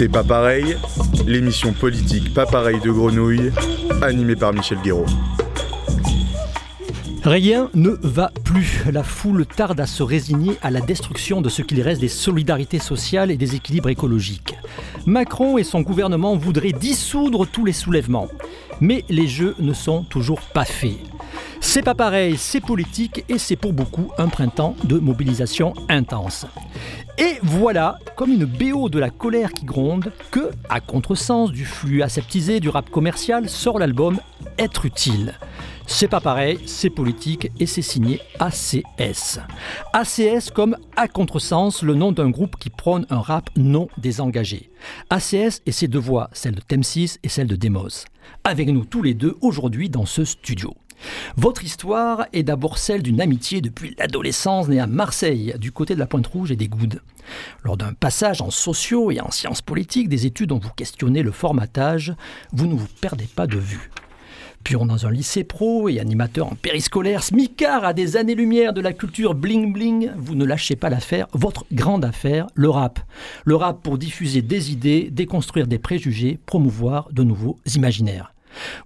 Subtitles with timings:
[0.00, 0.78] C'est pas pareil,
[1.26, 3.52] l'émission politique pas pareil de Grenouille,
[4.00, 5.04] animée par Michel Guéraud.
[7.22, 8.82] Rien ne va plus.
[8.90, 12.78] La foule tarde à se résigner à la destruction de ce qu'il reste des solidarités
[12.78, 14.54] sociales et des équilibres écologiques.
[15.04, 18.28] Macron et son gouvernement voudraient dissoudre tous les soulèvements.
[18.80, 20.96] Mais les jeux ne sont toujours pas faits.
[21.72, 26.44] C'est pas pareil, c'est politique et c'est pour beaucoup un printemps de mobilisation intense.
[27.16, 32.02] Et voilà, comme une BO de la colère qui gronde, que, à contresens du flux
[32.02, 34.18] aseptisé du rap commercial, sort l'album
[34.58, 35.34] Être utile.
[35.86, 39.38] C'est pas pareil, c'est politique et c'est signé ACS.
[39.92, 44.72] ACS comme à contresens, le nom d'un groupe qui prône un rap non désengagé.
[45.08, 48.06] ACS et ses deux voix, celle de Temsis et celle de Demos.
[48.42, 50.74] Avec nous tous les deux aujourd'hui dans ce studio.
[51.36, 56.00] Votre histoire est d'abord celle d'une amitié depuis l'adolescence née à Marseille, du côté de
[56.00, 57.00] la Pointe Rouge et des Goudes.
[57.62, 61.32] Lors d'un passage en sociaux et en sciences politiques, des études dont vous questionnez le
[61.32, 62.14] formatage,
[62.52, 63.90] vous ne vous perdez pas de vue.
[64.64, 68.92] Pur dans un lycée pro et animateur en périscolaire, smicard à des années-lumière de la
[68.92, 73.00] culture bling-bling, vous ne lâchez pas l'affaire, votre grande affaire, le rap.
[73.44, 78.34] Le rap pour diffuser des idées, déconstruire des préjugés, promouvoir de nouveaux imaginaires.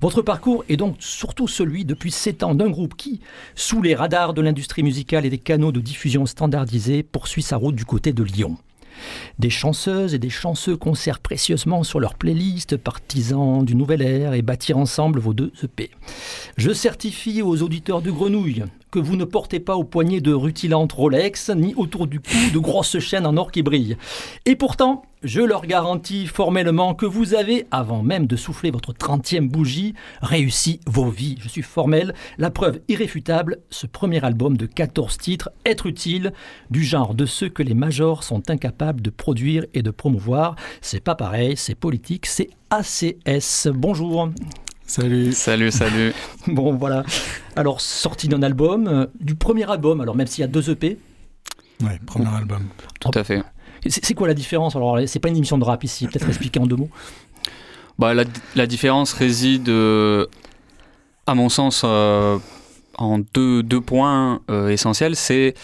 [0.01, 3.21] Votre parcours est donc surtout celui depuis 7 ans d'un groupe qui,
[3.55, 7.75] sous les radars de l'industrie musicale et des canaux de diffusion standardisés, poursuit sa route
[7.75, 8.57] du côté de Lyon.
[9.39, 14.43] Des chanceuses et des chanceux conservent précieusement sur leur playlist partisans du nouvel air et
[14.43, 15.91] bâtir ensemble vos deux EP.
[16.57, 20.93] Je certifie aux auditeurs de Grenouille que vous ne portez pas au poignet de rutilantes
[20.93, 23.97] Rolex, ni autour du cou de grosses chaînes en or qui brillent.
[24.47, 29.49] Et pourtant, je leur garantis formellement que vous avez, avant même de souffler votre 30e
[29.49, 31.39] bougie, réussi vos vies.
[31.41, 32.15] Je suis formel.
[32.39, 36.33] La preuve irréfutable, ce premier album de 14 titres, Être utile,
[36.71, 40.55] du genre de ceux que les majors sont incapables de produire et de promouvoir.
[40.83, 43.67] C'est pas pareil, c'est politique, c'est ACS.
[43.75, 44.29] Bonjour.
[44.87, 45.33] Salut.
[45.33, 46.13] Salut, salut.
[46.47, 47.05] bon, voilà.
[47.57, 50.99] Alors, sortie d'un album, euh, du premier album, alors même s'il y a deux EP.
[51.83, 52.69] Ouais, premier album.
[53.01, 53.43] Tout à fait.
[53.87, 54.77] C'est quoi la différence?
[54.77, 56.91] Alors, c'est pas une émission de rap ici, peut-être expliquer en deux mots.
[57.99, 58.25] Bah, la,
[58.57, 60.27] la différence réside, euh,
[61.27, 62.39] à mon sens, euh,
[62.97, 65.17] en deux, deux points euh, essentiels.
[65.17, 65.55] C'est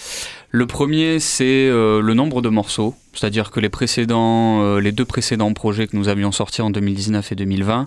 [0.52, 5.04] le premier, c'est euh, le nombre de morceaux, c'est-à-dire que les précédents, euh, les deux
[5.04, 7.86] précédents projets que nous avions sortis en 2019 et 2020,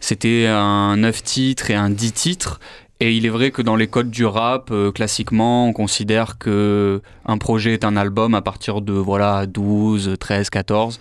[0.00, 2.60] c'était un 9 titres et un 10 titres.
[3.00, 7.00] Et il est vrai que dans les codes du rap, euh, classiquement, on considère que
[7.24, 11.00] un projet est un album à partir de voilà 12, 13, 14.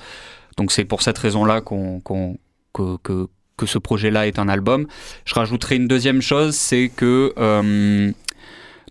[0.57, 2.37] Donc c'est pour cette raison-là qu'on, qu'on-
[2.73, 4.87] que, que, que ce projet-là est un album.
[5.25, 8.11] Je rajouterai une deuxième chose, c'est que euh,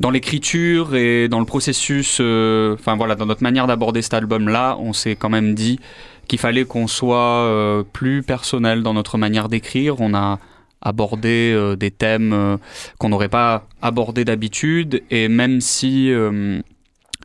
[0.01, 4.77] dans l'écriture et dans le processus, euh, enfin voilà, dans notre manière d'aborder cet album-là,
[4.81, 5.79] on s'est quand même dit
[6.27, 10.01] qu'il fallait qu'on soit euh, plus personnel dans notre manière d'écrire.
[10.01, 10.39] On a
[10.81, 12.59] abordé euh, des thèmes
[12.99, 16.11] qu'on n'aurait pas abordés d'habitude et même si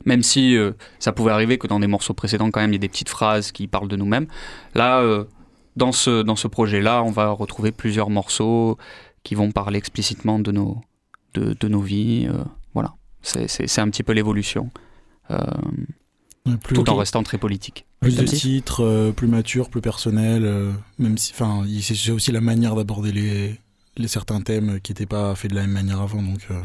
[0.03, 0.57] même si
[0.99, 3.07] ça pouvait arriver que dans des morceaux précédents quand même il y ait des petites
[3.07, 4.27] phrases qui parlent de nous-mêmes
[4.75, 5.01] là
[5.77, 8.77] dans ce dans ce projet là on va retrouver plusieurs morceaux
[9.23, 10.81] qui vont parler explicitement de nos
[11.33, 12.27] de, de nos vies
[13.25, 14.69] c'est c'est c'est un petit peu l'évolution
[15.31, 15.37] euh,
[16.45, 20.43] Ouais, tout en restant très politique plus de titres, euh, plus mature, plus personnel.
[20.45, 23.59] euh, même si, enfin, c'est aussi la manière d'aborder les,
[23.97, 26.21] les certains thèmes qui n'étaient pas faits de la même manière avant.
[26.21, 26.61] Donc, euh,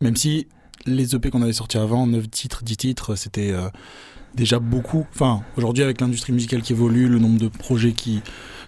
[0.00, 0.48] même si
[0.86, 3.54] les EP qu'on avait sortis avant, 9 titres, 10 titres, c'était
[4.34, 5.06] déjà beaucoup.
[5.14, 8.20] Enfin, aujourd'hui, avec l'industrie musicale qui évolue, le nombre de projets qui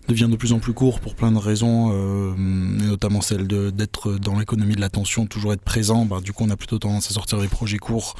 [0.08, 2.32] devient de plus en plus court pour plein de raisons, euh,
[2.80, 6.04] et notamment celle de- d'être dans l'économie de l'attention, toujours être présent.
[6.04, 8.14] Bah, du coup, on a plutôt tendance à sortir des projets courts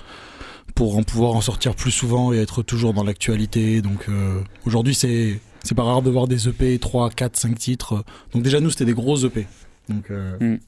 [0.74, 3.82] pour en pouvoir en sortir plus souvent et être toujours dans l'actualité.
[3.82, 8.04] Donc euh, aujourd'hui, c'est c'est pas rare de voir des EP 3, 4, 5 titres.
[8.32, 9.46] Donc déjà nous, c'était des gros EP.
[9.88, 10.58] Donc euh, Mm.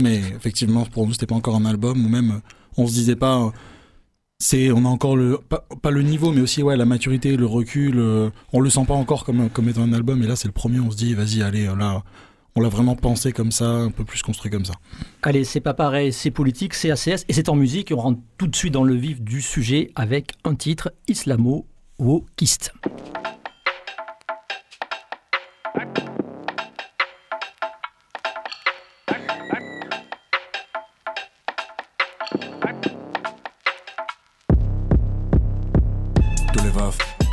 [0.00, 2.40] mais effectivement, pour nous, c'était pas encore un album ou même
[2.78, 3.50] on se disait pas euh,
[4.72, 8.30] on a encore le pas, le niveau mais aussi ouais la maturité, le recul, euh,
[8.52, 10.90] on le sent pas encore comme étant un album et là c'est le premier, on
[10.90, 12.02] se dit vas-y, allez, là
[12.54, 14.74] on l'a vraiment pensé comme ça, un peu plus construit comme ça.
[15.22, 17.92] Allez, c'est pas pareil, c'est politique, c'est ACS et c'est en musique.
[17.96, 22.74] On rentre tout de suite dans le vif du sujet avec un titre islamo-wokiste.
[25.74, 26.11] Tous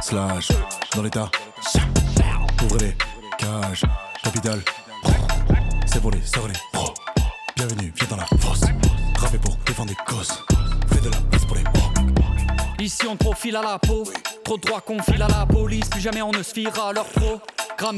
[0.10, 0.48] slash,
[0.96, 1.30] dans l'état.
[2.64, 2.96] Ouvrez-les,
[3.38, 3.84] cage,
[4.24, 4.60] capital.
[5.86, 6.54] C'est volé, c'est volé.
[7.56, 8.62] Bienvenue, viens dans la fosse.
[9.18, 10.32] Rappez pour défendre des causes.
[10.88, 12.14] Fais de la place pour les mots.
[12.80, 14.04] Ici on profile à la peau.
[14.44, 16.94] trop de droits qu'on file à la police, plus jamais on ne se fiera à
[16.94, 17.40] leur pro.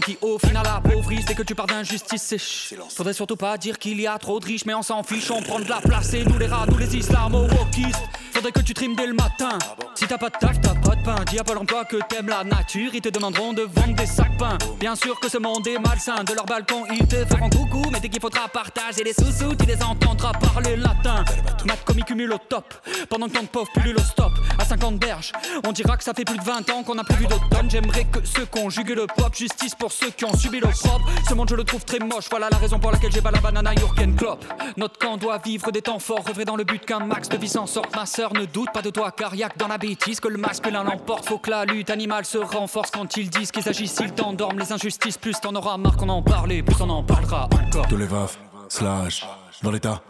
[0.06, 4.00] Qui au final appauvrit dès que tu pars d'injustice c'est Faudrait surtout pas dire qu'il
[4.00, 6.24] y a trop de riches mais on s'en fiche on prend de la place et
[6.24, 7.98] nous les rats nous les islamo-wokistes
[8.32, 9.58] Faudrait que tu trimes dès le matin
[10.02, 11.16] Si t'as pas de taf t'as pas de pain.
[11.30, 12.90] Dis à Pôle emploi que t'aimes la nature.
[12.92, 16.24] Ils te demanderont de vendre des sapins Bien sûr que ce monde est malsain.
[16.24, 17.84] De leur balcon ils te feront coucou.
[17.92, 21.24] Mais dès qu'il faudra partager les sous-sous Tu les entendras parler latin.
[21.68, 22.74] Math comme cumule au top.
[23.12, 24.32] Pendant que tant de pauvres pullulent au stop.
[24.58, 25.34] À 50 berges
[25.68, 28.06] On dira que ça fait plus de 20 ans qu'on a plus vu d'automne J'aimerais
[28.06, 31.12] que ceux conjuguent le pop Justice pour ceux qui ont subi le propre.
[31.30, 32.26] Ce monde, je le trouve très moche.
[32.32, 34.44] Voilà la raison pour laquelle j'ai pas la banana Jurgen Klopp.
[34.78, 37.48] Notre camp doit vivre des temps forts, œuvrer dans le but qu'un max de vie
[37.48, 37.96] s'en sorte.
[37.96, 41.28] Ma sœur, ne doute pas de toi, car dans la bêtise que le masculin l'emporte.
[41.28, 44.58] Faut que la lutte animale se renforce quand ils disent qu'ils agissent, ils t'endorment.
[44.58, 47.88] Les injustices, plus t'en auras marre qu'on en parle, plus on en parlera encore.
[47.90, 48.40] Tous les vafs,
[48.70, 49.26] slash,
[49.62, 50.02] dans l'état.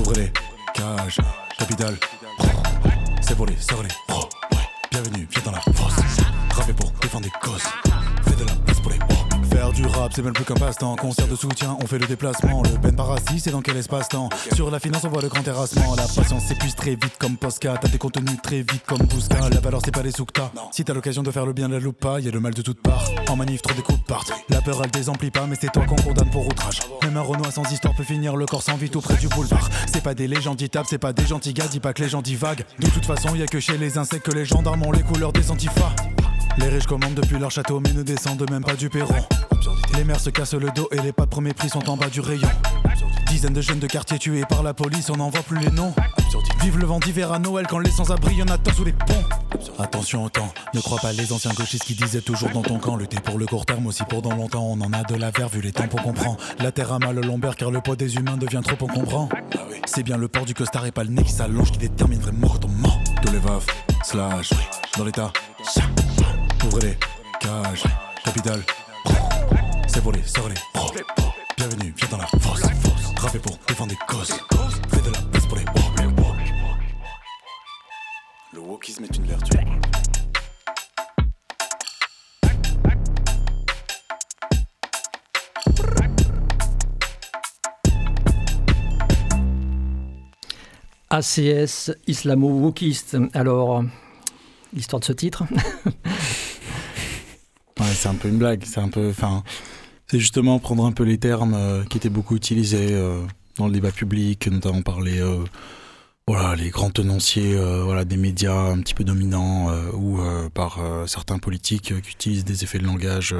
[0.00, 0.32] Ouvrez les
[0.74, 1.18] cages,
[1.56, 1.94] capital.
[3.20, 3.56] C'est pour les,
[4.90, 6.20] Bienvenue, viens dans la fosse.
[6.50, 7.62] Rappez pour défendre des causes.
[9.68, 10.96] Faire du rap, c'est même plus qu'un passe-temps.
[10.96, 12.62] Concert de soutien, on fait le déplacement.
[12.62, 15.94] Le Ben Parassi, c'est dans quel espace-temps Sur la finance, on voit le grand terrassement.
[15.94, 17.76] La patience s'épuise très vite comme Posca.
[17.76, 19.50] T'as des contenus très vite comme Bousca.
[19.50, 20.50] La valeur, c'est pas les soukta.
[20.70, 22.18] Si t'as l'occasion de faire le bien, la loupe pas.
[22.20, 23.10] Y a le mal de toutes parts.
[23.28, 24.32] En manif, trop des coups partent.
[24.48, 26.80] La peur, elle désemplit pas, mais c'est toi qu'on condamne pour outrage.
[27.02, 29.68] Même un Renoir sans histoire peut finir le corps sans vie tout près du boulevard.
[29.92, 32.64] C'est pas des légendes c'est pas des gentils gars, dis pas que les gens vagues.
[32.78, 35.32] De toute façon, y a que chez les insectes que les gendarmes ont les couleurs
[35.32, 35.94] des antifas.
[36.58, 39.14] Les riches commandent depuis leur château, mais ne descendent même pas du perron.
[39.96, 42.08] Les mères se cassent le dos et les pas de premier prix sont en bas
[42.08, 42.48] du rayon.
[43.28, 45.94] Dizaines de jeunes de quartier tués par la police, on n'en voit plus les noms.
[46.62, 49.24] Vive le vent d'hiver à Noël quand les sans-abri, y'en a tant sous les ponts.
[49.78, 52.96] Attention au temps, ne crois pas les anciens gauchistes qui disaient toujours dans ton camp.
[52.96, 55.54] Lutter pour le court terme aussi pour dans longtemps, on en a de la verve
[55.54, 56.36] vu les temps qu'on comprend.
[56.58, 59.28] La terre a mal le lombaire car le poids des humains devient trop encombrant.
[59.86, 62.48] C'est bien le port du costard et pas le nez qui s'allonge qui détermine vraiment
[62.56, 62.98] ton mort.
[63.22, 63.66] Tous les vafs,
[64.02, 64.50] slash,
[64.96, 65.32] dans l'état.
[66.64, 66.98] Ouvrez les
[67.40, 67.84] cages,
[68.24, 68.62] capital.
[69.86, 70.60] C'est volé, sortez
[71.56, 72.62] Bienvenue, viens dans la fosse.
[73.16, 74.34] Rappez pour défendre des causes.
[74.88, 75.64] Fais de la place pour les
[78.52, 79.58] Le wokisme est une vertu.
[91.10, 93.16] ACS islamo-wokiste.
[93.32, 93.82] Alors,
[94.72, 95.44] l'histoire de ce titre
[97.94, 98.62] c'est un peu une blague.
[98.64, 99.42] C'est un peu, enfin,
[100.10, 103.20] c'est justement prendre un peu les termes euh, qui étaient beaucoup utilisés euh,
[103.56, 105.44] dans le débat public, notamment par les, euh,
[106.26, 110.18] voilà, les grands tenanciers, voilà, des médias un petit peu dominants ou
[110.52, 113.34] par certains politiques qui utilisent des effets de langage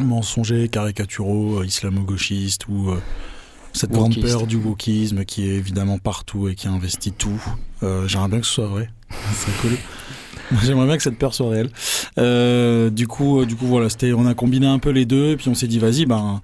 [0.00, 2.92] mensongers, caricaturaux, islamo-gauchistes ou
[3.72, 7.40] cette grande peur du wokisme qui est évidemment partout et qui investit tout.
[7.80, 8.90] J'aimerais bien que ce soit vrai.
[9.32, 9.78] C'est cool.
[10.62, 11.70] J'aimerais bien que cette peur soit réelle.
[12.18, 15.30] Euh, du coup, euh, du coup, voilà, c'était, on a combiné un peu les deux,
[15.30, 16.42] et puis on s'est dit, vas-y, ben,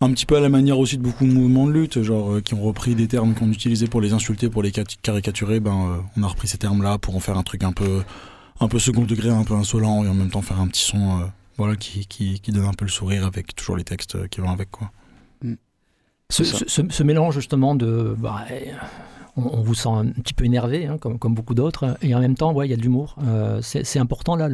[0.00, 2.40] un petit peu à la manière aussi de beaucoup de mouvements de lutte, genre euh,
[2.40, 6.22] qui ont repris des termes qu'on utilisait pour les insulter, pour les caricaturer, ben, on
[6.22, 8.02] a repris ces termes-là pour en faire un truc un peu,
[8.60, 11.30] un peu second degré, un peu insolent, et en même temps faire un petit son,
[11.56, 14.50] voilà, qui, qui, qui, donne un peu le sourire avec toujours les textes qui vont
[14.50, 14.90] avec, quoi.
[16.30, 18.44] Ce, ce, mélange justement de bah,
[19.36, 22.60] on, vous sent un petit peu énervé, hein, comme, beaucoup d'autres, et en même temps,
[22.62, 23.16] il y a de l'humour.
[23.24, 24.48] Euh, c'est important, là,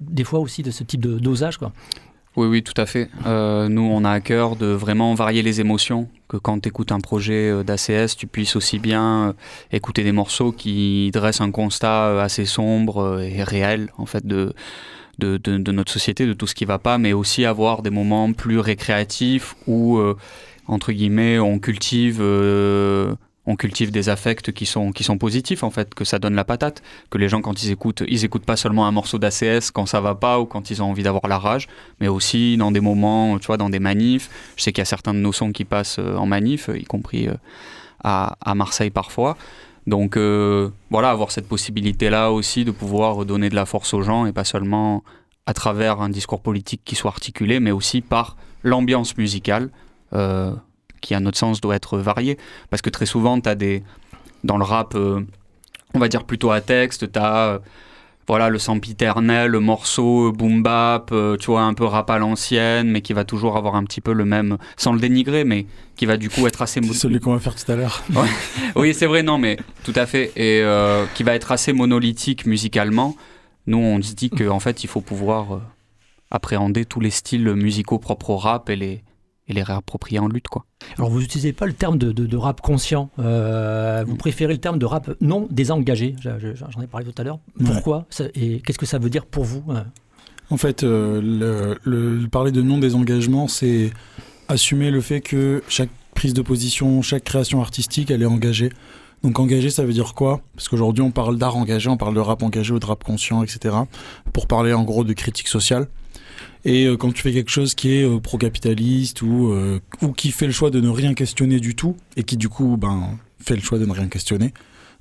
[0.00, 1.58] des fois aussi, de ce type de dosage.
[2.36, 3.08] Oui, oui, tout à fait.
[3.26, 6.92] Euh, nous, on a à cœur de vraiment varier les émotions, que quand tu écoutes
[6.92, 9.34] un projet euh, d'ACS, tu puisses aussi bien
[9.72, 14.52] écouter des morceaux qui dressent un constat assez sombre et réel, en fait, de,
[15.18, 19.56] notre société, de tout ce qui va pas, mais aussi avoir des moments plus récréatifs
[19.66, 19.98] où,
[20.66, 22.20] entre guillemets, on cultive
[23.46, 26.44] on cultive des affects qui sont, qui sont positifs en fait, que ça donne la
[26.44, 29.86] patate, que les gens quand ils écoutent, ils écoutent pas seulement un morceau d'ACS quand
[29.86, 31.68] ça va pas ou quand ils ont envie d'avoir la rage,
[32.00, 34.30] mais aussi dans des moments, tu vois, dans des manifs.
[34.56, 36.84] Je sais qu'il y a certains de nos sons qui passent euh, en manif, y
[36.84, 37.34] compris euh,
[38.02, 39.36] à, à Marseille parfois.
[39.86, 44.26] Donc euh, voilà, avoir cette possibilité-là aussi de pouvoir donner de la force aux gens
[44.26, 45.04] et pas seulement
[45.46, 49.70] à travers un discours politique qui soit articulé, mais aussi par l'ambiance musicale
[51.00, 52.38] qui à notre sens doit être varié.
[52.70, 53.82] Parce que très souvent, tu as des...
[54.44, 55.20] Dans le rap, euh,
[55.94, 57.48] on va dire plutôt à texte, tu as...
[57.48, 57.58] Euh,
[58.28, 62.90] voilà, le sempiternel, le morceau boom bap, euh, tu vois, un peu rap à l'ancienne,
[62.90, 66.06] mais qui va toujours avoir un petit peu le même, sans le dénigrer, mais qui
[66.06, 66.80] va du coup être assez...
[66.82, 68.02] C'est celui qu'on va faire tout à l'heure.
[68.74, 70.32] oui, c'est vrai, non, mais tout à fait.
[70.34, 70.60] Et
[71.14, 73.14] qui va être assez monolithique musicalement.
[73.68, 75.60] Nous, on se dit qu'en fait, il faut pouvoir
[76.32, 79.04] appréhender tous les styles musicaux propres au rap et les,
[79.48, 80.48] et les réapproprier en lutte.
[80.48, 80.64] Quoi.
[80.98, 84.78] Alors vous n'utilisez pas le terme de, de, rap conscient, euh, vous préférez le terme
[84.78, 87.38] de rap non désengagé, j'en ai parlé tout à l'heure.
[87.64, 89.84] Pourquoi Et qu'est-ce que ça veut dire pour vous hein?
[90.50, 93.90] En fait, euh, le, parler de non désengagement, c'est
[94.48, 98.70] assumer le fait que chaque prise de position, chaque création artistique, elle est engagée.
[99.24, 100.40] Donc engagé, ça veut dire quoi?
[100.54, 103.42] Parce qu'aujourd'hui, on parle d'art engagé, on parle de rap engagé ou de rap conscient,
[103.42, 103.74] etc.
[104.32, 105.88] Pour parler en gros de critique sociale.
[106.64, 110.32] Et euh, quand tu fais quelque chose qui est euh, pro-capitaliste ou, euh, ou qui
[110.32, 113.54] fait le choix de ne rien questionner du tout, et qui du coup ben, fait
[113.54, 114.52] le choix de ne rien questionner,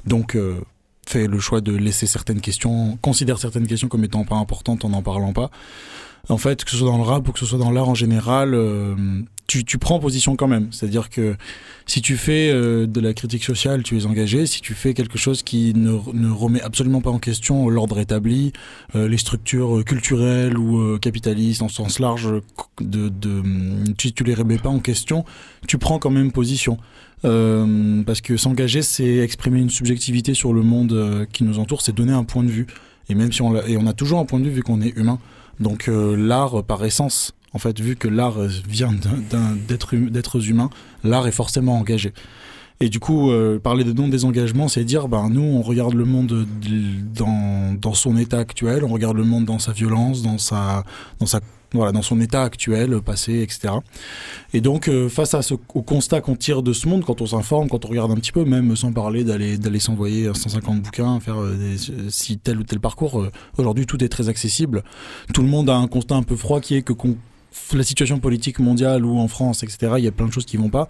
[0.06, 0.38] donc
[1.08, 4.90] fait le choix de laisser certaines questions, considère certaines questions comme étant pas importantes en
[4.90, 5.50] n'en parlant pas,
[6.30, 7.96] en fait, que ce soit dans le rap ou que ce soit dans l'art en
[7.96, 8.56] général,
[9.48, 10.68] tu, prends position quand même.
[10.72, 11.36] C'est-à-dire que
[11.86, 14.46] si tu fais euh, de la critique sociale, tu es engagé.
[14.46, 15.92] Si tu fais quelque chose qui ne,
[16.30, 18.54] remet absolument pas en question l'ordre établi,
[18.96, 22.30] euh, les structures culturelles ou capitalistes en sens large,
[22.82, 23.44] de, de,
[23.98, 25.26] tu, tu les remets pas en question,
[25.68, 26.78] tu prends quand même position.
[27.22, 32.14] parce que s'engager, c'est exprimer une subjectivité sur le monde qui nous entoure, c'est donner
[32.14, 32.68] un point de vue.
[33.10, 34.82] Et même si on a, et on a toujours un point de vue vu qu'on
[34.82, 35.20] est humain.
[35.60, 38.94] Donc euh, l'art, par essence, en fait, vu que l'art vient
[39.68, 40.70] d'êtres humains,
[41.06, 42.14] l'art est forcément engagé.
[42.82, 46.46] Et du coup, euh, parler de non-désengagement, c'est dire, ben, nous, on regarde le monde
[47.16, 50.84] dans, dans, son état actuel, on regarde le monde dans sa violence, dans sa,
[51.22, 51.40] dans sa
[51.74, 53.76] voilà, dans son état actuel, passé, etc.
[54.54, 57.26] Et donc, euh, face à ce, au constat qu'on tire de ce monde, quand on
[57.26, 61.20] s'informe, quand on regarde un petit peu, même sans parler d'aller d'aller s'envoyer 150 bouquins,
[61.20, 61.56] faire euh,
[62.10, 64.84] si tel ou tel parcours, euh, aujourd'hui tout est très accessible.
[65.34, 66.94] Tout le monde a un constat un peu froid qui est que
[67.74, 70.58] la situation politique mondiale ou en France, etc., il y a plein de choses qui
[70.58, 70.90] vont pas.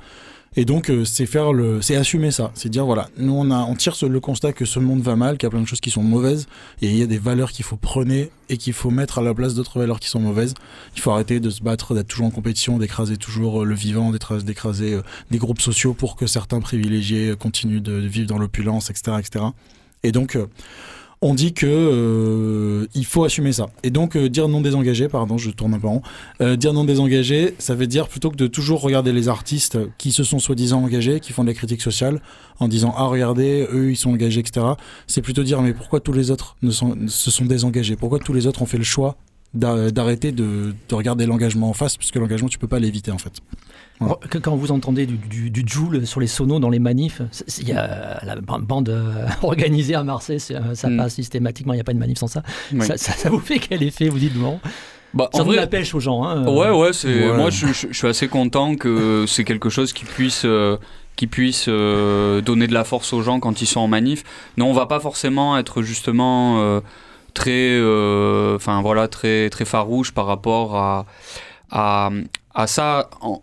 [0.57, 2.51] Et donc, euh, c'est faire le, c'est assumer ça.
[2.53, 5.37] C'est dire, voilà, nous, on, a, on tire le constat que ce monde va mal,
[5.37, 6.47] qu'il y a plein de choses qui sont mauvaises,
[6.81, 9.33] et il y a des valeurs qu'il faut prôner et qu'il faut mettre à la
[9.33, 10.53] place d'autres valeurs qui sont mauvaises.
[10.95, 14.11] Il faut arrêter de se battre, d'être toujours en compétition, d'écraser toujours euh, le vivant,
[14.11, 19.17] d'écraser euh, des groupes sociaux pour que certains privilégiés continuent de vivre dans l'opulence, etc.,
[19.19, 19.45] etc.
[20.03, 20.37] Et donc,
[21.21, 23.67] on dit que euh, il faut assumer ça.
[23.83, 26.01] Et donc euh, dire non désengagé, pardon, je tourne un peu rond,
[26.41, 30.11] euh, dire non désengagé, ça veut dire plutôt que de toujours regarder les artistes qui
[30.11, 32.21] se sont soi-disant engagés, qui font de la critique sociale,
[32.59, 34.65] en disant ah regardez, eux ils sont engagés, etc.
[35.07, 37.95] C'est plutôt dire mais pourquoi tous les autres ne se sont désengagés?
[37.95, 39.17] Pourquoi tous les autres ont fait le choix
[39.53, 43.33] d'arrêter de, regarder l'engagement en face, puisque l'engagement tu peux pas l'éviter en fait?
[43.99, 47.21] Quand vous entendez du, du, Joule sur les sonos dans les manifs,
[47.59, 50.97] il y a la bande euh, organisée à Marseille, euh, ça mm.
[50.97, 52.43] passe systématiquement, il n'y a pas de manif sans ça.
[52.97, 54.59] Ça, vous fait quel effet Vous dites bon
[55.13, 56.25] bah, ça en vrai, la pêche aux gens.
[56.25, 56.51] Hein, euh.
[56.51, 60.45] ouais, ouais, c'est, moi je, suis assez content que c'est quelque chose qui puisse,
[61.15, 64.23] qui puisse donner de la force aux gens quand ils sont en manif.
[64.57, 66.81] Non, on va pas forcément être justement
[67.33, 67.79] très,
[68.55, 71.05] enfin voilà, très, très farouche par rapport à,
[71.71, 72.09] à,
[72.53, 73.09] à ça.
[73.21, 73.41] En,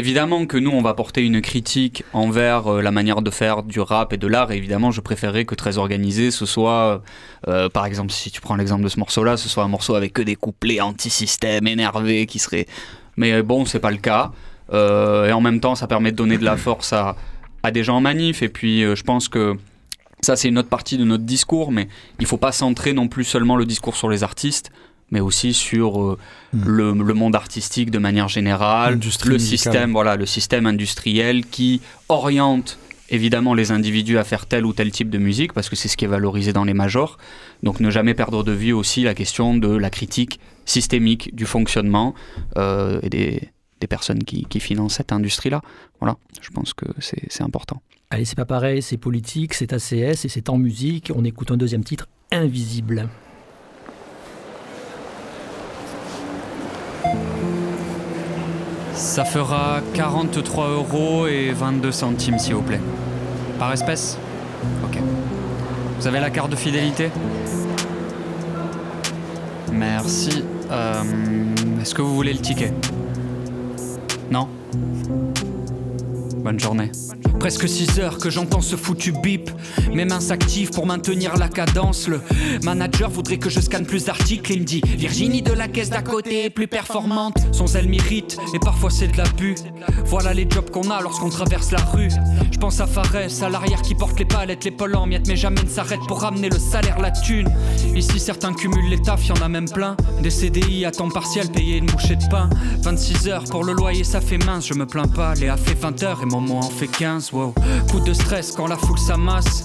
[0.00, 3.80] Évidemment que nous, on va porter une critique envers euh, la manière de faire du
[3.80, 4.50] rap et de l'art.
[4.50, 7.02] Évidemment, je préférerais que très organisé, ce soit,
[7.48, 10.14] euh, par exemple, si tu prends l'exemple de ce morceau-là, ce soit un morceau avec
[10.14, 12.64] que des couplets anti-système, énervés, qui seraient.
[13.18, 14.32] Mais euh, bon, c'est pas le cas.
[14.72, 17.14] et en même temps, ça permet de donner de la force à,
[17.62, 18.40] à des gens en manif.
[18.40, 19.54] Et puis, je pense que
[20.22, 21.88] ça, c'est une autre partie de notre discours, mais
[22.18, 24.70] il faut pas centrer non plus seulement le discours sur les artistes
[25.10, 26.18] mais aussi sur euh,
[26.52, 26.64] hmm.
[26.66, 32.78] le, le, monde artistique de manière générale, le système, voilà, le système industriel qui oriente
[33.10, 35.96] évidemment les individus à faire tel ou tel type de musique, parce que c'est ce
[35.96, 37.18] qui est valorisé dans les majors.
[37.62, 42.14] Donc ne jamais perdre de vue aussi la question de la critique systémique du fonctionnement
[42.56, 43.50] euh, et des,
[43.80, 45.60] des, personnes qui, qui, financent cette industrie-là.
[45.98, 47.82] Voilà, je pense que c'est important.
[48.10, 51.12] Allez, c'est pas pareil, c'est politique, c'est ACS et c'est en musique.
[51.14, 53.08] On écoute un deuxième titre, Invisible.
[59.00, 62.82] Ça fera 43 euros et 22 centimes, s'il vous plaît.
[63.58, 64.18] Par espèce
[64.84, 64.98] Ok.
[65.98, 67.10] Vous avez la carte de fidélité
[69.72, 70.44] Merci.
[70.70, 71.02] Euh,
[71.80, 72.74] est-ce que vous voulez le ticket?
[74.30, 74.46] Non?
[76.36, 76.92] Bonne journée.
[77.38, 79.50] Presque 6 heures que j'entends ce foutu bip.
[79.94, 82.08] Mes mains s'activent pour maintenir la cadence.
[82.08, 82.20] Le
[82.64, 84.52] manager voudrait que je scanne plus d'articles.
[84.52, 87.36] Il me dit Virginie de la caisse d'à côté est plus performante.
[87.52, 89.54] Son zèle m'irrite et parfois c'est de la bu.
[90.04, 92.10] Voilà les jobs qu'on a lorsqu'on traverse la rue.
[92.52, 95.62] Je pense à Fares, à l'arrière qui porte les palettes, l'épaule en miettes, mais jamais
[95.62, 97.48] ne s'arrête pour ramener le salaire, la thune.
[97.94, 99.96] Ici certains cumulent les tafs, y en a même plein.
[100.22, 102.50] Des CDI à temps partiel, payer une bouchée de pain.
[102.82, 105.34] 26 heures pour le loyer, ça fait mince, je me plains pas.
[105.34, 107.19] Léa fait 20 heures et mon en fait 15.
[107.90, 109.64] Coup de stress quand la foule s'amasse.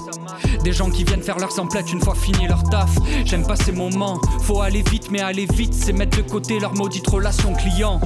[0.63, 2.89] Des gens qui viennent faire leurs emplettes une fois fini leur taf.
[3.23, 6.73] J'aime pas ces moments, faut aller vite, mais aller vite, c'est mettre de côté leur
[6.73, 8.01] maudite relation client.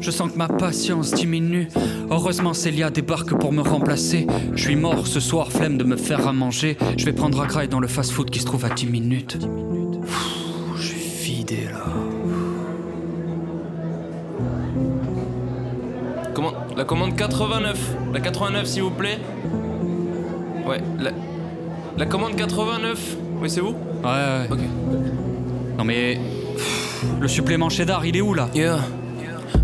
[0.00, 1.68] je sens que ma patience diminue.
[2.10, 4.26] Heureusement, Célia débarque pour me remplacer.
[4.54, 6.76] Je suis mort ce soir, flemme de me faire à manger.
[6.98, 9.38] Je vais prendre un graille dans le fast-food qui se trouve à 10 minutes.
[16.76, 17.78] La commande 89.
[18.12, 19.18] La 89, s'il vous plaît.
[20.66, 21.10] Ouais, la,
[21.96, 23.16] la commande 89.
[23.40, 24.48] Oui, c'est vous Ouais, ouais.
[24.50, 24.58] Ok.
[25.78, 26.20] Non mais.
[27.20, 28.48] Le supplément cheddar, il est où là?
[28.54, 28.78] Yeah.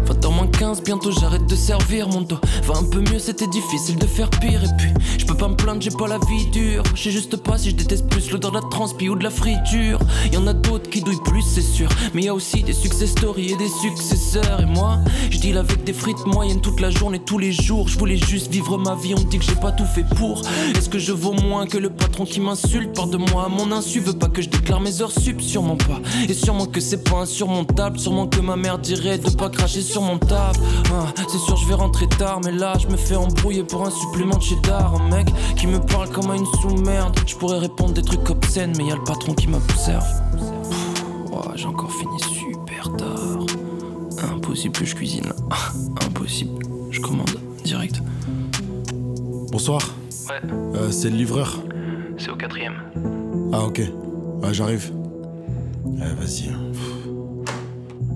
[0.04, 2.38] 20 moins 15, bientôt j'arrête de servir mon dos.
[2.64, 4.62] Va un peu mieux, c'était difficile de faire pire.
[4.64, 6.82] Et puis, je peux pas me plaindre, j'ai pas la vie dure.
[6.94, 9.30] Je sais juste pas si je déteste plus l'odeur de la transpi ou de la
[9.30, 9.98] friture.
[10.32, 11.88] Y en a d'autres qui douillent plus, c'est sûr.
[12.14, 14.60] Mais y a aussi des success stories et des successeurs.
[14.60, 14.98] Et moi,
[15.30, 17.88] je deal avec des frites moyennes toute la journée, tous les jours.
[17.88, 20.42] Je voulais juste vivre ma vie, on dit que j'ai pas tout fait pour.
[20.74, 22.94] Est-ce que je vaux moins que le patron qui m'insulte?
[22.94, 26.00] Par de moi Mon insu veut pas que je déclare mes heures sup, sûrement pas.
[26.28, 30.02] Et sûrement que c'est pas insurmontable, sûrement que ma mère dirait de pas cracher sur
[30.02, 30.58] mon table.
[30.92, 33.90] Ah, c'est sûr, je vais rentrer tard, mais là, je me fais embrouiller pour un
[33.90, 34.94] supplément de cheddar.
[35.00, 37.18] Un mec qui me parle comme à une sous-merde.
[37.26, 40.04] Je pourrais répondre des trucs obscènes, mais y a le patron qui m'observe.
[41.30, 43.46] Ouah, J'ai encore fini super tard.
[44.34, 45.32] Impossible que je cuisine.
[46.06, 46.62] Impossible.
[46.90, 47.30] Je commande
[47.64, 48.00] direct.
[49.50, 49.82] Bonsoir,
[50.28, 51.58] Ouais, euh, c'est le livreur.
[52.16, 52.74] c'est au quatrième.
[53.52, 53.82] Ah ok,
[54.42, 54.92] ouais, j'arrive.
[55.86, 56.50] Eh, vas-y.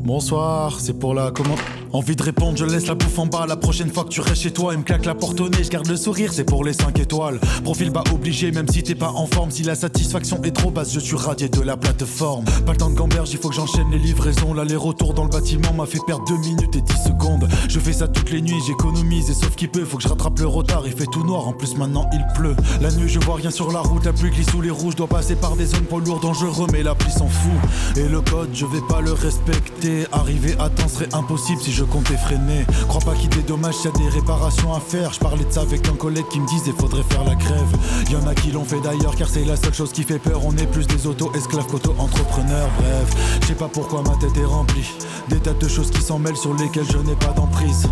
[0.06, 1.58] Bonsoir, c'est pour la commande.
[1.92, 3.44] Envie de répondre, je laisse la bouffe en bas.
[3.48, 5.64] La prochaine fois que tu restes chez toi, il me claque la porte au nez.
[5.64, 7.40] Je garde le sourire, c'est pour les 5 étoiles.
[7.64, 9.50] Profil bas obligé, même si t'es pas en forme.
[9.50, 12.44] Si la satisfaction est trop basse, je suis radié de la plateforme.
[12.64, 14.54] Pas le temps de gamberge, il faut que j'enchaîne les livraisons.
[14.54, 17.48] L'aller-retour dans le bâtiment m'a fait perdre 2 minutes et 10 secondes.
[17.68, 19.30] Je fais ça toutes les nuits, j'économise.
[19.30, 20.82] Et sauf qu'il peut, faut que je rattrape le retard.
[20.86, 22.54] Il fait tout noir, en plus maintenant il pleut.
[22.80, 24.04] La nuit, je vois rien sur la route.
[24.04, 24.94] La pluie glisse sous les rouges.
[24.94, 27.96] Dois passer par des zones poids lourds dangereux, mais la pluie s'en fout.
[27.96, 29.95] Et le code, je vais pas le respecter.
[30.12, 32.66] Arriver à temps serait impossible si je comptais freiner.
[32.88, 35.12] Crois pas qu'il dédommage, s'il y a des réparations à faire.
[35.12, 37.76] Je parlais de ça avec un collègue qui me disait faudrait faire la grève.
[38.10, 40.40] Y en a qui l'ont fait d'ailleurs, car c'est la seule chose qui fait peur.
[40.44, 42.68] On est plus des auto-esclaves qu'auto-entrepreneurs.
[42.78, 44.90] Bref, je sais pas pourquoi ma tête est remplie.
[45.28, 47.88] Des tas de choses qui s'en mêlent sur lesquelles je n'ai pas d'emprise.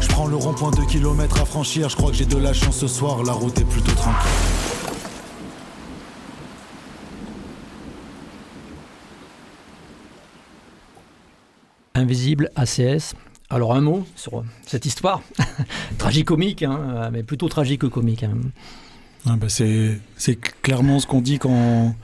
[0.00, 1.88] Je prends le rond-point de kilomètres à franchir.
[1.88, 4.67] Je crois que j'ai de la chance ce soir, la route est plutôt tranquille.
[11.98, 13.14] Invisible, ACS.
[13.50, 15.20] Alors un mot sur cette histoire.
[15.98, 18.22] Tragicomique, hein, mais plutôt tragique que comique.
[18.22, 18.36] hein.
[19.26, 20.00] Ah bah c'est
[20.62, 21.94] clairement ce qu'on dit quand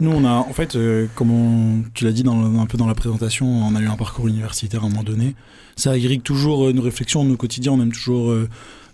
[0.00, 2.94] nous on a en fait euh, comme tu l'as dit dans un peu dans la
[2.94, 5.34] présentation on a eu un parcours universitaire à un moment donné
[5.76, 8.48] ça irrigue toujours euh, nos réflexions nos quotidiens on aime toujours euh,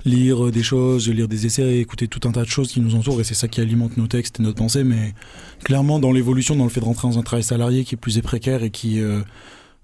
[0.05, 3.21] lire des choses lire des essais écouter tout un tas de choses qui nous entourent
[3.21, 5.15] et c'est ça qui alimente nos textes et notre pensée mais
[5.65, 8.19] clairement dans l'évolution dans le fait de rentrer dans un travail salarié qui est plus
[8.21, 9.03] précaire et qui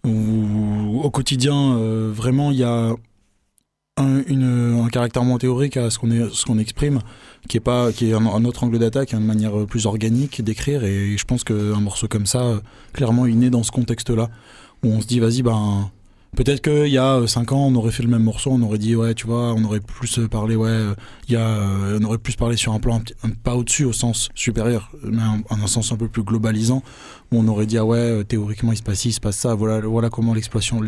[0.05, 2.93] où, au quotidien euh, vraiment il y a
[3.97, 7.01] un, une- un caractère moins théorique à ce qu'on exprime
[7.49, 10.43] qui est pas qui est un, un autre angle d'attaque une manière euh, plus organique
[10.43, 10.85] d'écrire.
[10.85, 12.61] Et je pense qu'un morceau comme ça euh,
[12.93, 14.31] clairement il naît dans ce contexte là
[14.83, 15.91] où on se dit vas-y ben
[16.37, 18.95] peut-être qu'il y a 5 ans on aurait fait le même morceau on aurait dit
[18.97, 20.95] ouais tu vois on aurait plus euh, parlé ouais euh,
[21.29, 24.29] y a euh, on aurait plus parlé sur un plan un pas au-dessus au sens
[24.35, 26.83] supérieur mais un, un sens un peu plus globalisant
[27.33, 29.37] où on aurait dit ah ouais euh, théoriquement il se passe ci il se passe
[29.37, 30.81] ça voilà voilà comment l'exploitation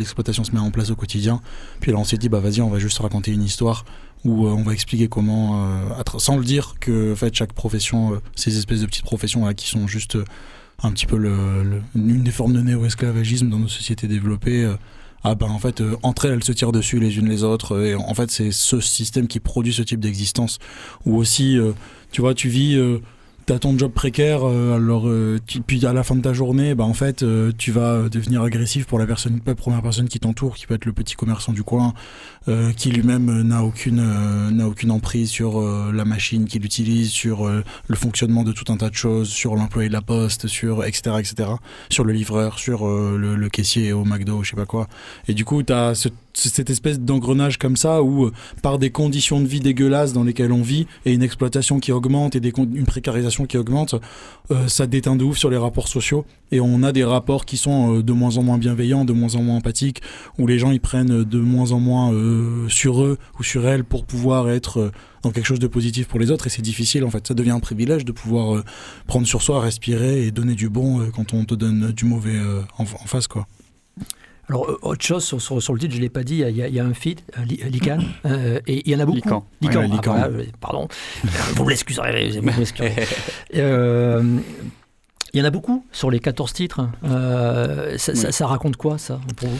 [0.44, 1.40] se met en place au quotidien.
[1.80, 3.84] Puis là on s'est dit bah vas-y on va juste raconter une histoire
[4.24, 8.14] où euh, on va expliquer comment, euh, sans le dire, que en fait, chaque profession,
[8.14, 10.24] euh, ces espèces de petites professions là, qui sont juste euh,
[10.82, 11.16] un petit peu
[11.94, 14.74] une des formes de néo-esclavagisme dans nos sociétés développées, euh,
[15.24, 17.80] ah ben en fait, euh, entre elles, elles se tirent dessus les unes les autres,
[17.80, 20.58] et en fait, c'est ce système qui produit ce type d'existence,
[21.04, 21.72] où aussi, euh,
[22.10, 22.78] tu vois, tu vis...
[23.44, 26.84] T'as ton job précaire, euh, alors euh, puis à la fin de ta journée, bah
[26.84, 30.54] en fait, euh, tu vas devenir agressif pour la personne, la première personne qui t'entoure,
[30.54, 31.92] qui peut être le petit commerçant du coin,
[32.76, 34.02] qui lui-même n'a aucune
[34.50, 38.90] n'a aucune emprise sur la machine qu'il utilise, sur le fonctionnement de tout un tas
[38.90, 41.50] de choses, sur l'employé de la poste, sur etc etc,
[41.88, 44.88] sur le livreur, sur le, le caissier au McDo, je sais pas quoi.
[45.28, 49.40] Et du coup, t'as ce, cette espèce d'engrenage comme ça où euh, par des conditions
[49.40, 53.46] de vie dégueulasses dans lesquelles on vit et une exploitation qui augmente et une précarisation
[53.46, 53.94] qui augmente,
[54.50, 57.56] euh, ça déteint de ouf sur les rapports sociaux et on a des rapports qui
[57.56, 60.02] sont euh, de moins en moins bienveillants, de moins en moins empathiques,
[60.38, 62.12] où les gens ils prennent de moins en moins
[62.68, 64.90] sur eux ou sur elles pour pouvoir être
[65.22, 67.26] dans quelque chose de positif pour les autres et c'est difficile en fait.
[67.26, 68.62] Ça devient un privilège de pouvoir
[69.06, 72.38] prendre sur soi, respirer et donner du bon quand on te donne du mauvais
[72.78, 73.46] en, en face quoi.
[74.48, 76.56] Alors, euh, autre chose sur, sur- sur le titre, je ne l'ai pas dit, il
[76.56, 79.00] y, a- il y a un feed, un li- Lican, euh, et il y en
[79.00, 79.16] a beaucoup.
[79.16, 79.44] Lican.
[79.60, 80.16] Lican, Ouais, ah, Lican.
[80.16, 80.88] euh, pardon.
[81.56, 82.94] vous m'excuserez, vous m'excuserez.
[83.56, 84.22] Euh,
[85.34, 86.86] Il y en a beaucoup sur les 14 titres.
[87.04, 88.32] Euh, ça, ça- Oui.
[88.34, 89.58] ça raconte quoi, ça, pour vous?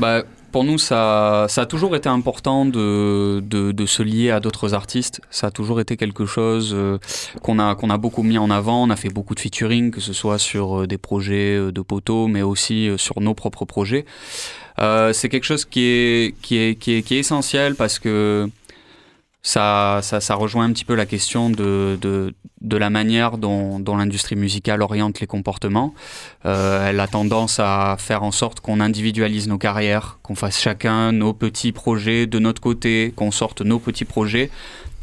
[0.00, 0.22] Bah,
[0.56, 5.20] pour nous, ça, a toujours été important de, se lier à d'autres artistes.
[5.30, 6.96] Ça a toujours été quelque chose euh,
[7.42, 8.82] qu'on a, beaucoup mis en avant.
[8.82, 11.82] On a fait beaucoup de featuring, que ce soit sur euh, des projets euh, de
[11.82, 14.06] poteaux, mais aussi sur nos propres projets.
[14.78, 18.48] C'est quelque chose qui est essentiel parce que
[19.46, 23.78] ça, ça, ça rejoint un petit peu la question de, de, de la manière dont,
[23.78, 25.94] dont l'industrie musicale oriente les comportements.
[26.46, 31.12] Euh, elle a tendance à faire en sorte qu'on individualise nos carrières, qu'on fasse chacun
[31.12, 34.50] nos petits projets de notre côté, qu'on sorte nos petits projets.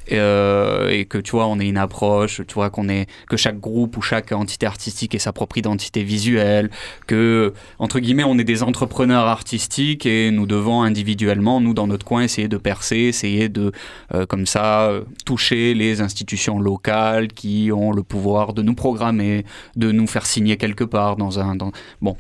[0.08, 3.38] Et, euh, et que tu vois, on ait une approche, tu vois, qu'on ait que
[3.38, 6.70] chaque groupe ou chaque entité artistique ait sa propre identité visuelle,
[7.08, 12.06] que entre guillemets, on est des entrepreneurs artistiques et nous devons individuellement, nous dans notre
[12.06, 13.72] coin, essayer de percer, essayer de
[14.13, 14.92] euh, comme ça
[15.26, 20.58] toucher les institutions locales qui ont le pouvoir de nous programmer, de nous faire signer
[20.58, 21.56] quelque part dans un
[22.02, 22.18] bon.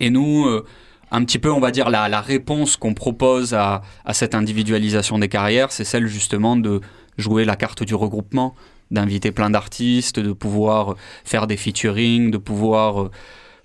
[0.00, 0.64] Et nous, euh,
[1.14, 5.70] un petit peu, on va dire, la, réponse qu'on propose à, cette individualisation des carrières,
[5.70, 6.80] c'est celle justement de
[7.18, 8.54] jouer la carte du regroupement,
[8.90, 13.10] d'inviter plein d'artistes, de pouvoir faire des featuring, de pouvoir euh,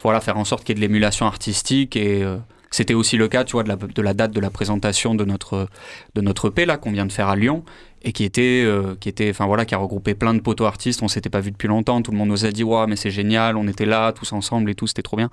[0.01, 1.95] voilà, faire en sorte qu'il y ait de l'émulation artistique.
[1.95, 2.37] Et euh,
[2.69, 5.67] c'était aussi le cas, tu vois, de la, date de la présentation de notre,
[6.13, 7.63] de notre là, qu'on vient de faire à Lyon
[8.03, 11.01] et qui était, euh, qui était, enfin voilà, qui a regroupé plein de poteaux artistes.
[11.01, 12.01] On s'était pas vu depuis longtemps.
[12.01, 13.57] Tout le monde nous a dit, ouais, mais c'est génial.
[13.57, 15.29] On était là, tous ensemble et tout, c'était trop bien.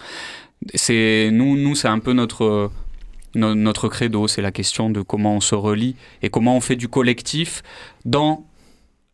[0.75, 2.71] C'est nous, nous, c'est un peu notre
[3.35, 4.27] no- notre credo.
[4.29, 7.63] C'est la question de comment on se relie et comment on fait du collectif
[8.05, 8.45] dans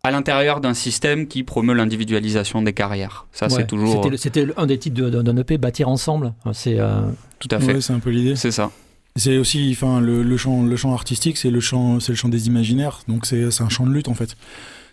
[0.05, 3.27] à l'intérieur d'un système qui promeut l'individualisation des carrières.
[3.33, 6.33] Ça, Ouais, c'est toujours C'était un des titres de- de- d'un EP, Bâtir ensemble.
[6.53, 6.79] C'est.
[6.81, 7.03] euh,
[7.39, 7.75] tout à fait.
[7.75, 8.35] Ouais, c'est un peu l'idée.
[8.35, 8.71] C'est ça.
[9.15, 12.31] C'est aussi, enfin, le, le champ, le champ artistique, c'est le champ, c'est le champ
[12.31, 13.01] des imaginaires.
[13.09, 14.37] Donc c'est, c'est un champ de lutte en fait.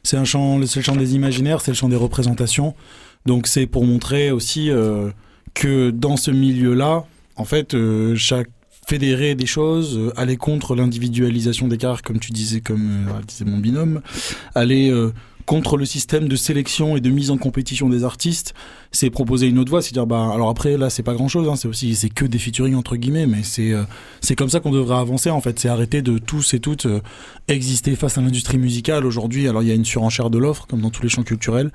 [0.04, 2.76] C'est un champ, c'est le champ des imaginaires, c'est le champ des représentations.
[3.26, 5.10] Donc c'est pour montrer aussi euh,
[5.54, 8.50] que dans ce milieu-là, en fait, euh, chaque
[8.88, 13.46] fédérer des choses, euh, aller contre l'individualisation des cartes, comme tu disais, comme euh, disait
[13.46, 14.02] mon binôme,
[14.56, 14.92] aller
[15.50, 18.54] contre le système de sélection et de mise en compétition des artistes,
[18.92, 21.52] c'est proposer une autre voie, c'est dire bah alors après là c'est pas grand chose,
[21.60, 23.82] c'est aussi c'est que des featuring entre guillemets, mais c'est euh,
[24.22, 27.02] c'est comme ça qu'on devrait avancer en fait, c'est arrêter de tous et toutes euh,
[27.48, 29.48] exister face à l'industrie musicale aujourd'hui.
[29.48, 31.72] Alors il y a une surenchère de l'offre comme dans tous les champs culturels,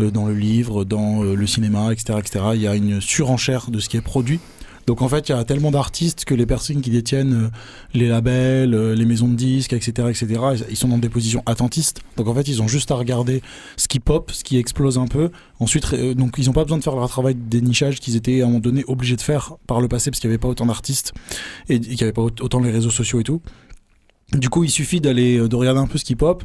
[0.00, 2.44] euh, dans le livre, dans euh, le cinéma, etc., etc.
[2.54, 4.40] Il y a une surenchère de ce qui est produit.
[4.86, 7.48] Donc en fait, il y a tellement d'artistes que les personnes qui détiennent euh,
[7.94, 12.00] les labels, euh, les maisons de disques, etc., etc., ils sont dans des positions attentistes.
[12.16, 13.42] Donc en fait, ils ont juste à regarder
[13.76, 15.30] ce qui pop, ce qui explose un peu.
[15.60, 18.40] Ensuite, euh, donc ils n'ont pas besoin de faire leur travail de dénichage qu'ils étaient
[18.40, 20.48] à un moment donné obligés de faire par le passé parce qu'il n'y avait pas
[20.48, 21.12] autant d'artistes
[21.68, 23.40] et qu'il n'y avait pas autant les réseaux sociaux et tout.
[24.32, 26.42] Du coup, il suffit d'aller de regarder un peu ce qui pop.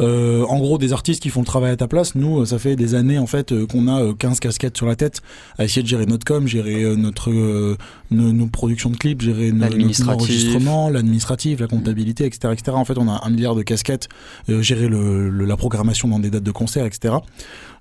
[0.00, 2.14] Euh, en gros, des artistes qui font le travail à ta place.
[2.14, 4.86] Nous, euh, ça fait des années en fait euh, qu'on a euh, 15 casquettes sur
[4.86, 5.20] la tête
[5.58, 7.76] à essayer de gérer notre com, gérer euh, notre euh,
[8.10, 9.58] nos, nos productions de clips, gérer nos,
[10.06, 12.76] notre enregistrement, l'administratif, la comptabilité, etc., etc.
[12.76, 14.08] En fait, on a un milliard de casquettes,
[14.48, 17.14] euh, gérer le, le- la programmation dans des dates de concert, etc.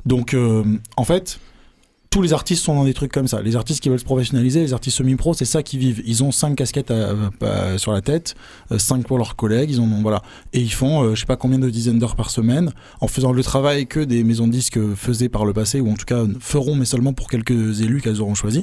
[0.06, 0.64] Donc, euh,
[0.96, 1.40] en fait,
[2.10, 3.42] tous les artistes sont dans des trucs comme ça.
[3.42, 6.02] Les artistes qui veulent se professionnaliser, les artistes semi-pro, c'est ça qui vivent.
[6.06, 8.36] Ils ont cinq casquettes à- à- sur la tête,
[8.72, 10.22] euh, cinq pour leurs collègues, ils ont voilà,
[10.54, 13.34] et ils font, euh, je sais pas combien de dizaines d'heures par semaine, en faisant
[13.34, 16.24] le travail que des maisons de disques faisaient par le passé, ou en tout cas
[16.40, 18.62] feront, mais seulement pour quelques élus qu'elles auront choisis.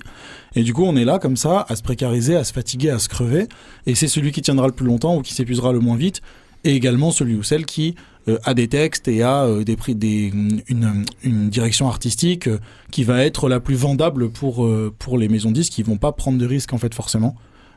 [0.54, 2.98] Et du coup, on est là comme ça, à se précariser, à se fatiguer, à
[2.98, 3.48] se crever,
[3.87, 6.22] et c'est celui qui tiendra le plus longtemps ou qui s'épuisera le moins vite,
[6.64, 7.94] et également celui ou celle qui
[8.28, 10.32] euh, a des textes et a euh, des prix, des,
[10.68, 12.58] une, une direction artistique euh,
[12.90, 16.12] qui va être la plus vendable pour, euh, pour les maisons disques qui vont pas
[16.12, 17.37] prendre de risques en fait forcément.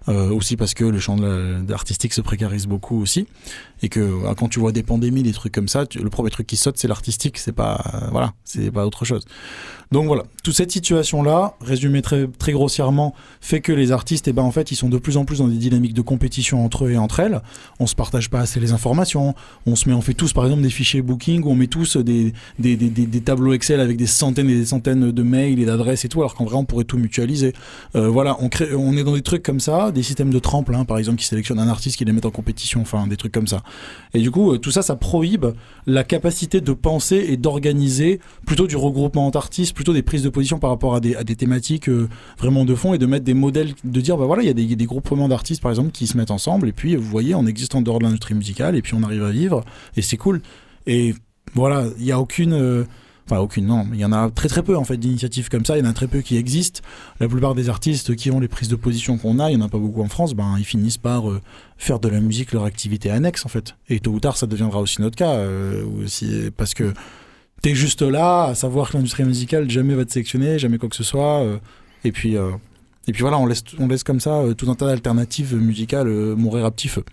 [0.09, 3.27] Euh, aussi parce que le champ de la- de l'artistique se précarise beaucoup aussi.
[3.83, 6.47] Et que euh, quand tu vois des pandémies des trucs comme ça le premier truc
[6.47, 7.37] qui saute c'est l'artistique.
[7.37, 9.25] C'est pas euh, voilà c'est pas autre chose.
[9.91, 10.23] Donc voilà.
[10.43, 14.51] Toute cette situation là résumé très très grossièrement fait que les artistes et ben en
[14.51, 16.97] fait ils sont de plus en plus dans des dynamiques de compétition entre eux et
[16.97, 17.41] entre elles.
[17.79, 19.35] On se partage pas assez les informations.
[19.65, 21.97] On se met on fait tous par exemple des fichiers booking où on met tous
[21.97, 25.59] des des, des, des, des tableaux Excel avec des centaines et des centaines de mails
[25.59, 27.51] et d'adresses et tout alors qu'en vrai on pourrait tout mutualiser.
[27.95, 30.85] Euh, voilà, on, crée, on est dans des trucs comme ça, des systèmes de tremplin,
[30.85, 33.47] par exemple, qui sélectionnent un artiste, qui les mettent en compétition, enfin, des trucs comme
[33.47, 33.63] ça.
[34.13, 35.47] Et du coup, euh, tout ça, ça prohibe
[35.85, 40.59] la capacité de penser et d'organiser plutôt du regroupement d'artistes, plutôt des prises de position
[40.59, 42.07] par rapport à des, thématiques euh,
[42.37, 44.53] vraiment de fond et de mettre des modèles, de dire, bah voilà, il y a
[44.53, 47.45] des, des groupements d'artistes, par exemple, qui se mettent ensemble, et puis, vous voyez, on
[47.45, 50.41] existe en dehors de l'industrie musicale, et puis on arrive à vivre, et c'est cool.
[50.85, 51.13] Et
[51.53, 52.53] voilà, il n'y a aucune.
[52.53, 52.83] euh,
[53.29, 53.85] Enfin, aucune, non.
[53.91, 55.77] Il y en a très très peu en fait d'initiatives comme ça.
[55.77, 56.79] Il y en a très peu qui existent.
[57.19, 59.65] La plupart des artistes qui ont les prises de position qu'on a, il n'y en
[59.65, 61.41] a pas beaucoup en France, ben, ils finissent par euh,
[61.77, 63.75] faire de la musique leur activité annexe en fait.
[63.89, 65.33] Et tôt ou tard, ça deviendra aussi notre cas.
[65.33, 65.83] euh,
[66.55, 66.93] parce que
[67.61, 70.95] t'es juste là à savoir que l'industrie musicale jamais va te sélectionner, jamais quoi que
[70.95, 71.41] ce soit.
[71.41, 71.57] euh,
[72.05, 72.35] et puis.
[72.35, 76.63] et puis voilà, on laisse, on laisse comme ça tout un tas d'alternatives musicales mourir
[76.63, 77.03] à petit feu.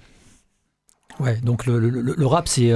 [1.18, 2.72] Ouais, donc le rap, c'est.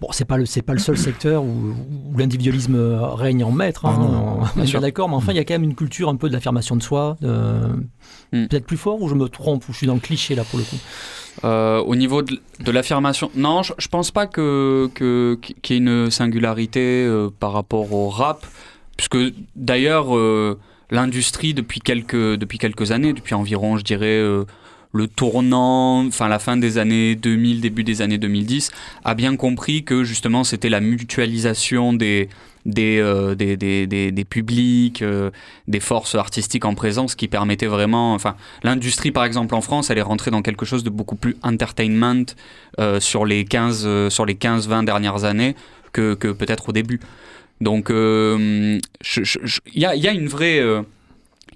[0.00, 1.74] Bon, c'est pas le c'est pas le seul secteur où,
[2.12, 2.74] où l'individualisme
[3.14, 3.84] règne en maître.
[3.84, 4.80] hein, Ah non, on- on est bien sûr.
[4.80, 6.74] bien d'accord, mais enfin, il y a quand même une culture un peu de l'affirmation
[6.76, 7.28] de soi, de-
[8.32, 8.46] Hmm.
[8.46, 10.58] peut-être plus fort, ou je me trompe, ou je suis dans le cliché là pour
[10.58, 10.76] le coup?
[11.44, 15.78] Euh, au niveau de, de l'affirmation, non, je, je pense pas que que- qu'il y
[15.78, 18.46] ait une singularité euh, par rapport au rap,
[18.96, 19.18] puisque
[19.56, 20.58] d'ailleurs euh,
[20.90, 24.18] l'industrie depuis quelques depuis quelques années, depuis environ, je dirais.
[24.92, 28.70] Le tournant, enfin la fin des années 2000, début des années 2010,
[29.04, 32.28] a bien compris que justement c'était la mutualisation des,
[32.66, 35.30] des, euh, des, des, des- des publics, euh,
[35.68, 39.98] des forces artistiques en présence qui permettait vraiment, enfin l'industrie par exemple en France, elle
[39.98, 42.24] est rentrée dans quelque chose de beaucoup plus entertainment
[42.80, 45.54] euh, sur les 15 euh, sur les 15-20 dernières années
[45.92, 46.98] que, que peut-être au début.
[47.60, 48.78] Donc euh,
[49.74, 50.82] il y, a, y a une vraie euh,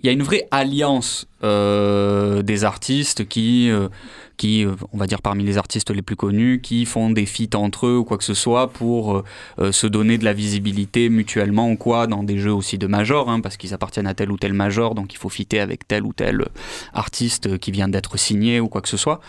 [0.05, 3.89] il y a une vraie alliance euh, des artistes qui, euh,
[4.37, 7.57] qui, euh, on va dire parmi les artistes les plus connus, qui font des feats
[7.57, 9.23] entre eux ou quoi que ce soit pour
[9.59, 13.41] se donner de la visibilité mutuellement ou quoi dans des jeux aussi de major, hein,
[13.41, 16.13] parce qu'ils appartiennent à tel ou tel major, donc il faut fitter avec tel ou
[16.13, 16.45] tel
[16.93, 19.21] artiste qui vient d'être signé ou quoi que ce soit.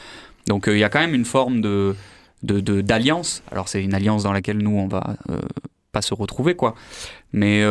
[0.47, 1.95] Donc il y a quand même une forme de
[2.43, 3.43] d'alliance.
[3.49, 5.15] Alors c'est une alliance dans laquelle nous on va
[5.93, 6.75] pas se retrouver quoi.
[7.31, 7.63] Mais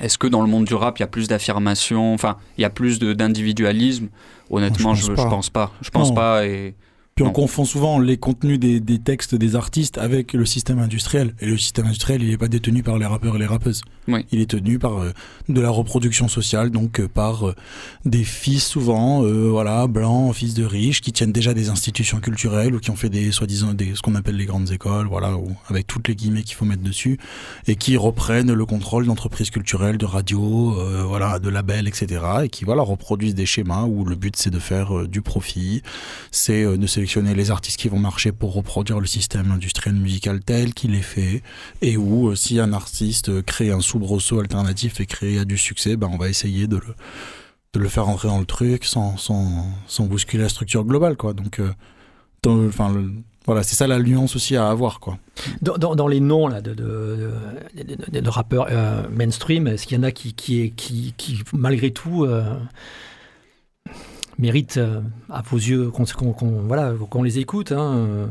[0.00, 2.64] est-ce que dans le monde du rap, il y a plus d'affirmation, enfin, il y
[2.64, 4.08] a plus d'individualisme?
[4.50, 5.30] Honnêtement, Je je, pense je pas.
[5.30, 5.72] pense pas.
[5.80, 6.14] Je pense Non.
[6.14, 6.46] pas.
[6.46, 6.74] Et
[7.14, 11.34] Puis on confond souvent les contenus des, des textes des artistes avec le système industriel.
[11.40, 13.82] Et le système industriel, il n'est pas détenu par les rappeurs et les rappeuses.
[14.08, 14.26] Oui.
[14.32, 15.12] Il est tenu par euh,
[15.48, 17.54] de la reproduction sociale, donc euh, par euh,
[18.04, 22.80] des fils souvent, voilà, blancs, fils de riches, qui tiennent déjà des institutions culturelles ou
[22.80, 25.86] qui ont fait des soi-disant des, ce qu'on appelle les grandes écoles, voilà, ou, avec
[25.86, 27.18] toutes les guillemets qu'il faut mettre dessus,
[27.66, 32.22] et qui reprennent le contrôle d'entreprises culturelles, de radio, euh, voilà, de labels, etc.
[32.44, 35.82] Et qui voilà reproduisent des schémas où le but c'est de faire du profit,
[36.30, 40.72] c'est de sélectionner les artistes qui vont marcher pour reproduire le système industriel musical tel
[40.72, 41.42] qu'il est fait,
[41.82, 45.58] et où euh, si un artiste euh, crée un soubresaut alternatif et crée a du
[45.58, 46.94] succès, ben on va essayer de le
[47.74, 51.34] de le faire entrer dans le truc sans, sans, sans bousculer la structure globale quoi.
[51.34, 51.72] Donc euh,
[52.68, 52.94] enfin
[53.44, 55.18] voilà c'est ça la nuance aussi à avoir quoi.
[55.60, 58.68] Dans, dans- les noms là, de, de, rappeurs
[59.10, 62.26] mainstream, est-ce qu'il y en a qui, qui, qui, qui malgré tout,
[64.38, 68.26] méritent, euh, à vos yeux, qu'on qu'on- voilà, qu'on les écoute hein, euh,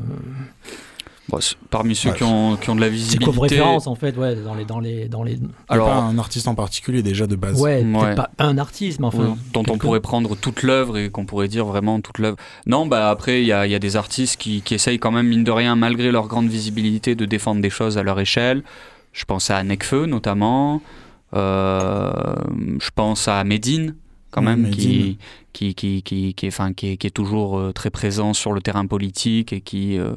[1.30, 2.18] bon, c'est- parmi ceux Ouais.
[2.18, 3.24] qui, ont, qui ont de la C'est visibilité.
[3.26, 5.39] quoi vos références en fait ouais, dans les, dans les, dans les...
[5.70, 8.16] Alors, pas un artiste en particulier déjà de base Ouais, Ouais.
[8.16, 9.38] pas un artiste, mais enfin...
[9.54, 12.38] Dont on pourrait prendre toute l'œuvre et qu'on pourrait dire vraiment toute l'œuvre.
[12.66, 15.12] Non, bah après, il y a, il y a des artistes qui, qui essayent quand
[15.12, 18.63] même, mine de rien, malgré leur grande visibilité, de défendre des choses à leur échelle.
[19.13, 20.82] Je pense à Nekfeu, notamment.
[21.36, 22.12] Euh,
[22.80, 23.96] je pense à Medine,
[24.32, 24.76] quand même, Medine.
[24.78, 25.18] qui,
[25.54, 28.54] qui, qui, qui, qui est, enfin, qui, est, qui est toujours euh, très présent sur
[28.54, 30.13] le terrain politique et qui, euh,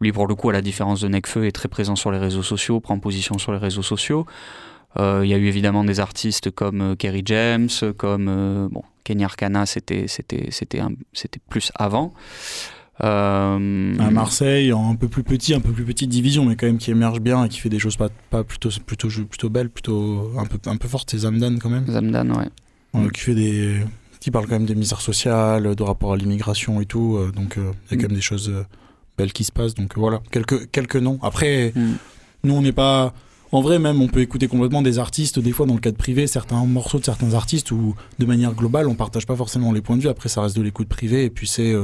[0.00, 2.42] lui, pour le coup, à la différence de Nekfeu, est très présent sur les réseaux
[2.42, 4.26] sociaux, prend position sur les réseaux sociaux.
[4.98, 9.64] Euh, Il y a eu évidemment des artistes comme Kerry James, comme bon, Kenny Arcana,
[9.64, 10.06] c'était
[11.48, 12.12] plus avant.
[13.02, 16.66] Euh, à Marseille en un peu plus petit un peu plus petite division mais quand
[16.66, 19.70] même qui émerge bien et qui fait des choses pas, pas plutôt plutôt plutôt belles
[19.70, 22.48] plutôt un peu un peu fortes c'est Zamdan quand même Zamdan, ouais.
[22.94, 23.78] Euh, qui fait des
[24.22, 27.58] qui parle quand même des misères sociales de rapport à l'immigration et tout euh, donc
[27.58, 28.64] euh, il y a quand même des choses euh,
[29.18, 31.94] belles qui se passent donc voilà quelques quelques noms après Mm.
[32.44, 33.14] nous on n'est pas
[33.50, 36.28] en vrai même on peut écouter complètement des artistes des fois dans le cadre privé
[36.28, 39.96] certains morceaux de certains artistes où de manière globale on partage pas forcément les points
[39.96, 41.74] de vue après ça reste de l'écoute privée et puis c'est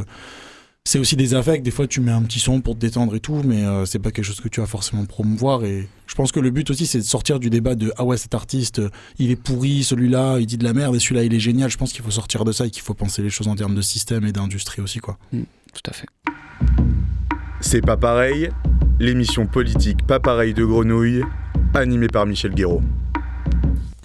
[0.84, 1.62] c'est aussi des affects.
[1.62, 3.98] Des fois tu mets un petit son pour te détendre et tout mais euh, c'est
[3.98, 5.64] pas quelque chose que tu vas forcément promouvoir.
[5.64, 8.16] Et je pense que le but aussi c'est de sortir du débat de ah ouais
[8.16, 11.34] cet artiste euh, il est pourri celui-là il dit de la merde et celui-là il
[11.34, 11.70] est génial.
[11.70, 13.74] Je pense qu'il faut sortir de ça et qu'il faut penser les choses en termes
[13.74, 15.18] de système et d'industrie aussi quoi.
[15.32, 16.06] Tout à fait.
[17.60, 18.50] C'est pas pareil,
[19.00, 21.22] l'émission politique pas pareil de Grenouille,
[21.74, 22.82] animée par Michel Guéraud.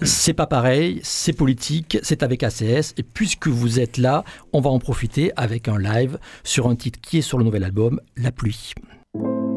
[0.02, 2.94] C'est pas pareil, c'est politique, c'est avec ACS.
[2.96, 7.00] Et puisque vous êtes là, on va en profiter avec un live sur un titre
[7.00, 8.74] qui est sur le nouvel album, La pluie.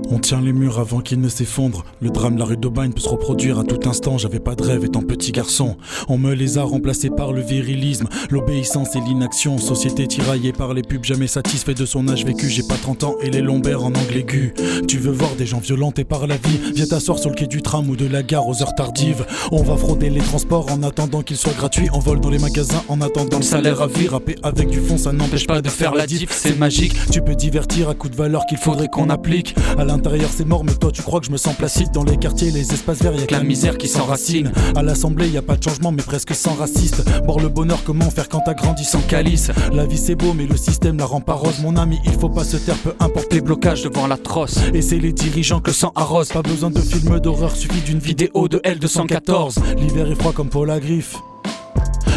[0.09, 1.83] On tient les murs avant qu'ils ne s'effondrent.
[2.01, 4.17] Le drame de la rue d'Aubagne peut se reproduire à tout instant.
[4.17, 5.75] J'avais pas de rêve étant petit garçon.
[6.07, 9.57] On me les a remplacés par le virilisme, l'obéissance et l'inaction.
[9.57, 12.49] Société tiraillée par les pubs, jamais satisfait de son âge vécu.
[12.49, 14.53] J'ai pas 30 ans et les lombaires en angle aigu.
[14.87, 17.61] Tu veux voir des gens violentés par la vie Viens t'asseoir sur le quai du
[17.61, 19.25] tram ou de la gare aux heures tardives.
[19.51, 21.89] On va frauder les transports en attendant qu'ils soient gratuits.
[21.91, 24.07] On vole dans les magasins en attendant le salaire à vie.
[24.07, 26.29] Rapper avec du fond, ça n'empêche pas de faire la diff.
[26.31, 26.95] C'est magique.
[27.11, 29.53] Tu peux divertir à coup de valeur qu'il faudrait qu'on applique.
[29.97, 32.51] L'intérieur, c'est mort, mais toi, tu crois que je me sens placide dans les quartiers,
[32.51, 33.15] les espaces verts.
[33.15, 34.51] Y'a que la misère qui s'enracine.
[34.75, 37.03] À l'assemblée, y a pas de changement, mais presque sans raciste.
[37.25, 39.51] Bord le bonheur, comment faire quand t'as grandi sans calice?
[39.73, 41.59] La vie c'est beau, mais le système la rend pas rose.
[41.61, 44.59] Mon ami, il faut pas se taire, peu importe les blocages devant la trosse.
[44.73, 46.29] Et c'est les dirigeants que le sang arrose.
[46.29, 49.55] Pas besoin de films d'horreur, suffit d'une vidéo de L214.
[49.77, 51.17] L'hiver est froid comme Paul à griffe.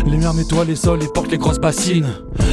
[0.06, 2.08] Les mers nettoient les sols et portent les grosses bassines.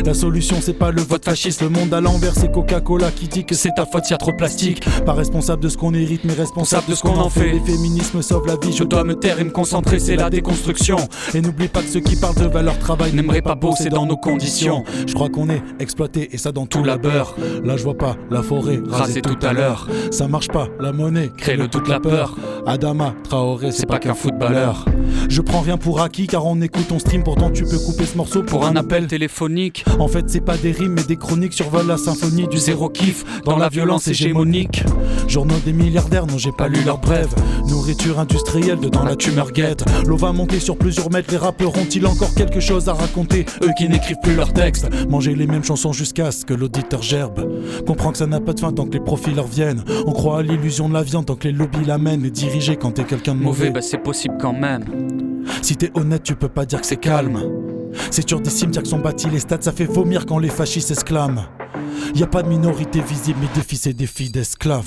[0.05, 1.61] La solution, c'est pas le vote fasciste.
[1.61, 4.31] Le monde à l'envers, c'est Coca-Cola qui dit que c'est ta faute, y a trop
[4.31, 4.85] de plastique.
[5.05, 7.51] Pas responsable de ce qu'on hérite, mais responsable de ce qu'on en fait.
[7.51, 10.97] Les féminismes sauvent la vie, je dois me taire et me concentrer, c'est la déconstruction.
[11.33, 14.17] Et n'oublie pas que ceux qui parlent de valeur travail n'aimeraient pas bosser dans nos
[14.17, 14.83] conditions.
[15.07, 17.35] Je crois qu'on est exploité et ça dans tout labeur.
[17.63, 19.87] Là, je vois pas la forêt rasée tout à l'heure.
[20.11, 22.35] Ça marche pas, la monnaie crée le toute la peur.
[22.65, 24.85] Adama, Traoré, c'est pas qu'un footballeur.
[25.29, 28.17] Je prends rien pour acquis car on écoute ton stream, pourtant tu peux couper ce
[28.17, 29.85] morceau pour un appel téléphonique.
[29.99, 33.23] En fait, c'est pas des rimes mais des chroniques survolent la symphonie du zéro kiff
[33.43, 34.83] dans la violence hégémonique.
[35.27, 37.33] Journaux des milliardaires, non, j'ai pas lu leurs brèves.
[37.67, 39.85] Nourriture industrielle, dedans la tumeur guette.
[40.07, 43.45] L'eau va monter sur plusieurs mètres, les rappeurs ont-ils encore quelque chose à raconter?
[43.61, 44.89] Eux qui n'écrivent plus leurs textes.
[45.07, 47.47] Manger les mêmes chansons jusqu'à ce que l'auditeur gerbe.
[47.85, 49.83] Comprends que ça n'a pas de fin tant que les profits leur viennent.
[50.07, 52.25] On croit à l'illusion de la viande tant que les lobbies l'amènent.
[52.25, 53.65] Et diriger quand t'es quelqu'un de mauvais.
[53.65, 54.85] Mauvais, bah c'est possible quand même.
[55.61, 57.41] Si t'es honnête, tu peux pas dire que c'est calme.
[58.11, 60.91] C'est sur des cimetières que sont bâtis les stades, ça fait vomir quand les fascistes
[60.91, 61.47] exclament.
[62.15, 64.85] Y a pas de minorité visible, mais des fils et des filles d'esclaves.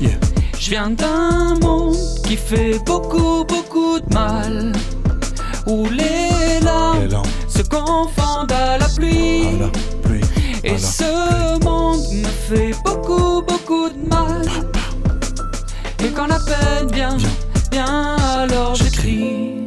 [0.00, 0.12] Yeah.
[0.58, 4.72] Je viens d'un monde qui fait beaucoup, beaucoup de mal.
[5.66, 9.46] Où les larmes se confondent à la pluie.
[9.46, 9.68] à la
[10.02, 10.20] pluie,
[10.64, 14.42] à Et la ce monde me fait beaucoup, beaucoup de mal.
[16.04, 17.16] Et quand la peine vient,
[17.70, 19.61] vient alors j'écris.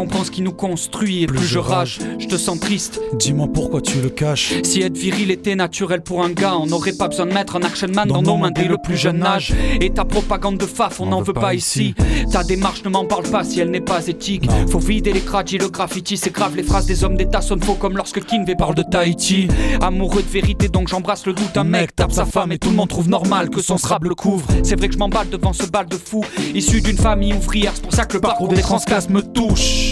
[0.00, 3.02] Plus je comprends ce qui nous construit et plus, je rage, je te sens triste.
[3.12, 4.54] Dis-moi pourquoi tu le caches.
[4.62, 7.62] Si être viril était naturel pour un gars, on n'aurait pas besoin de mettre un
[7.62, 9.52] action man dans, nos mains dès le plus jeune âge.
[9.78, 11.94] Et ta propagande de faf, on n'en veut pas ici.
[12.32, 14.46] Ta démarche ne m'en parle pas si elle n'est pas éthique.
[14.46, 14.66] Non.
[14.68, 16.56] Faut vider les cradis, le graffiti, c'est grave.
[16.56, 19.48] Les phrases des hommes d'État sonnent faux comme lorsque Kinvey parle de Tahiti.
[19.82, 21.54] Amoureux de vérité, donc j'embrasse le doute.
[21.56, 24.14] Un mec tape sa femme et tout le monde trouve normal que son srab le
[24.14, 24.46] couvre.
[24.62, 27.72] C'est vrai que je m'emballe devant ce bal de fou, issu d'une famille ouvrière.
[27.74, 29.89] C'est pour ça que le parcours des transclasses me touche.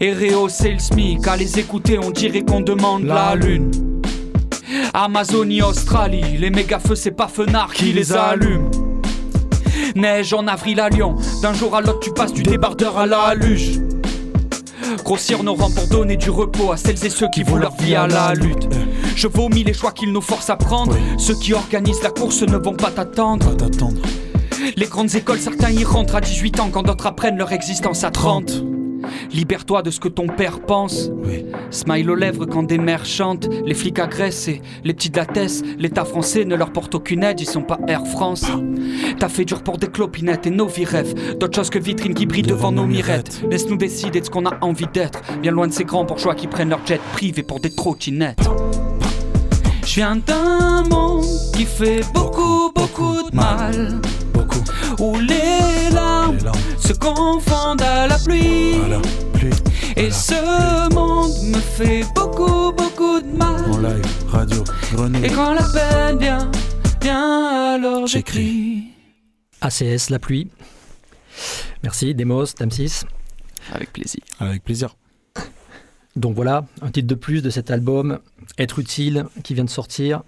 [0.00, 3.70] Et rehausser le SMIC, à les écouter, on dirait qu'on demande la lune.
[4.94, 8.70] Amazonie, Australie, les méga feux, c'est pas Fenard qui les allume.
[9.94, 13.34] Neige en avril à Lyon, d'un jour à l'autre, tu passes du débardeur à la
[13.34, 13.80] luge.
[15.04, 17.94] Grossir nos rangs pour donner du repos à celles et ceux qui vouent leur vie
[17.94, 18.68] à la lutte.
[19.14, 20.96] Je vomis les choix qu'ils nous forcent à prendre.
[21.18, 22.74] Ceux qui organisent la course ne vont.
[22.74, 23.46] Pas t'attendre.
[24.76, 28.10] Les grandes écoles, certains y rentrent à 18 ans quand d'autres apprennent leur existence à
[28.10, 28.71] 30.
[29.32, 31.10] Libère-toi de ce que ton père pense.
[31.24, 31.46] Oui.
[31.70, 33.48] Smile aux lèvres quand des mères chantent.
[33.64, 35.62] Les flics agressent et les petits de la Tess.
[35.78, 38.46] L'État français ne leur porte aucune aide, ils sont pas Air France.
[39.18, 41.14] T'as fait dur pour des clopinettes et nos vies rêves.
[41.38, 43.42] D'autres choses que vitrines qui brillent devant, nos mirettes.
[43.50, 45.20] Laisse-nous décider de ce qu'on a envie d'être.
[45.40, 48.38] Bien loin de ces grands bourgeois qui prennent leur jet privé pour des trottinettes.
[49.84, 54.00] Je viens d'un monde qui fait beaucoup, beaucoup de mal.
[54.98, 58.74] Où les larmes Les larmes se confondent à la pluie.
[58.84, 59.00] à la
[59.32, 59.50] pluie.
[59.96, 63.96] Et ce monde me fait beaucoup, beaucoup de En mal.
[63.96, 65.24] live, radio, grenouille.
[65.26, 66.50] Et quand la peine vient,
[67.00, 68.84] vient alors j'écris.
[69.60, 70.48] ACS, la pluie.
[71.82, 73.02] Merci, Demos, Tamsis.
[73.72, 74.20] Avec plaisir.
[74.40, 74.96] Avec plaisir.
[76.16, 78.18] Donc voilà, un titre de plus de cet album,
[78.58, 80.22] Être utile, qui vient de sortir,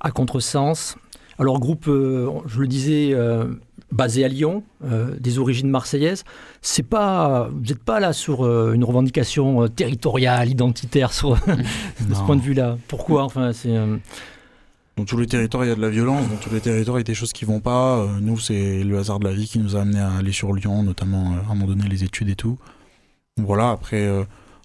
[0.00, 0.96] à contresens.
[1.38, 3.46] Alors groupe, euh, je le disais, euh,
[3.92, 6.24] basé à Lyon, euh, des origines marseillaises.
[6.62, 12.14] C'est pas, vous n'êtes pas là sur euh, une revendication euh, territoriale, identitaire, sur, de
[12.14, 12.78] ce point de vue-là.
[12.88, 13.96] Pourquoi Enfin, c'est euh,
[14.96, 16.28] Dans tous les territoires, il y a de la violence.
[16.28, 18.06] Dans tous les territoires, il y a des choses qui vont pas.
[18.20, 20.82] Nous, c'est le hasard de la vie qui nous a amené à aller sur Lyon,
[20.82, 22.58] notamment à un moment donné les études et tout.
[23.38, 24.08] Voilà, après,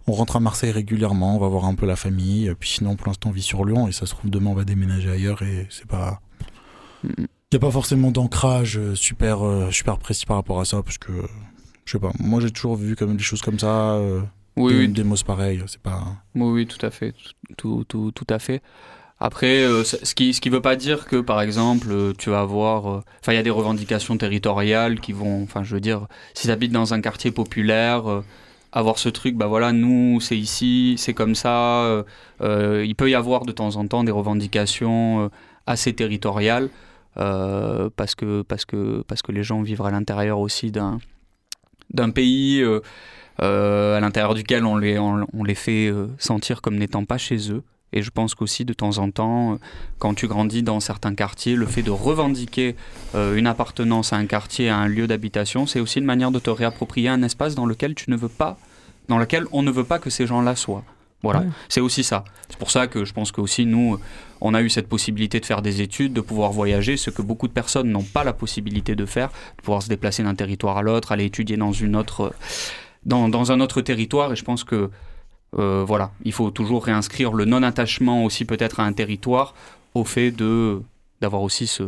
[0.07, 2.51] on rentre à Marseille régulièrement, on va voir un peu la famille.
[2.59, 4.63] Puis sinon, pour l'instant, on vit sur Lyon et ça se trouve, demain, on va
[4.63, 6.21] déménager ailleurs et c'est pas.
[7.03, 10.81] Il n'y a pas forcément d'ancrage euh, super, euh, super précis par rapport à ça,
[10.83, 11.11] parce que
[11.85, 12.11] je sais pas.
[12.19, 13.93] Moi, j'ai toujours vu comme des choses comme ça.
[13.95, 14.21] euh,
[14.55, 15.61] Oui, des, oui, des mots c'est pareil.
[15.67, 16.01] C'est pas.
[16.35, 17.13] Oui, oui, tout à fait,
[17.57, 18.61] tout, tout, tout à fait.
[19.19, 22.89] Après, euh, ce qui ce qui veut pas dire que, par exemple, tu vas avoir,
[22.89, 26.47] euh, enfin, il y a des revendications territoriales qui vont, enfin, je veux dire, si
[26.47, 28.23] tu habites dans un quartier populaire,
[28.71, 31.83] avoir ce truc, bah voilà, nous, c'est ici, c'est comme ça.
[32.41, 35.29] euh, il peut y avoir de temps en temps des revendications
[35.67, 36.69] assez territoriales
[37.15, 40.99] parce que parce que parce que les gens vivent à l'intérieur aussi d'un
[41.93, 42.61] d'un pays.
[42.61, 42.81] euh,
[43.41, 47.51] euh, à l'intérieur duquel on les, on, les fait euh, sentir comme n'étant pas chez
[47.51, 47.63] eux.
[47.93, 49.55] Et je pense qu'aussi de temps en temps, euh,
[49.99, 52.75] quand tu grandis dans certains quartiers, le fait de revendiquer
[53.15, 56.39] euh, une appartenance à un quartier, à un lieu d'habitation, c'est aussi une manière de
[56.39, 58.57] te réapproprier un espace dans lequel tu ne veux pas,
[59.07, 60.83] dans lequel on ne veut pas que ces gens-là soient.
[61.23, 61.47] Voilà, Ouais.
[61.69, 62.23] c'est aussi ça.
[62.49, 63.99] C'est pour ça que je pense que aussi nous,
[64.41, 67.47] on a eu cette possibilité de faire des études, de pouvoir voyager, ce que beaucoup
[67.47, 70.81] de personnes n'ont pas la possibilité de faire, de pouvoir se déplacer d'un territoire à
[70.81, 72.33] l'autre, aller étudier dans une autre,
[73.05, 74.33] dans, dans un autre territoire.
[74.33, 74.89] Et je pense que
[75.59, 79.53] euh, voilà, il faut toujours réinscrire le non-attachement aussi peut-être à un territoire
[79.93, 80.81] au fait de
[81.19, 81.83] d'avoir aussi ce,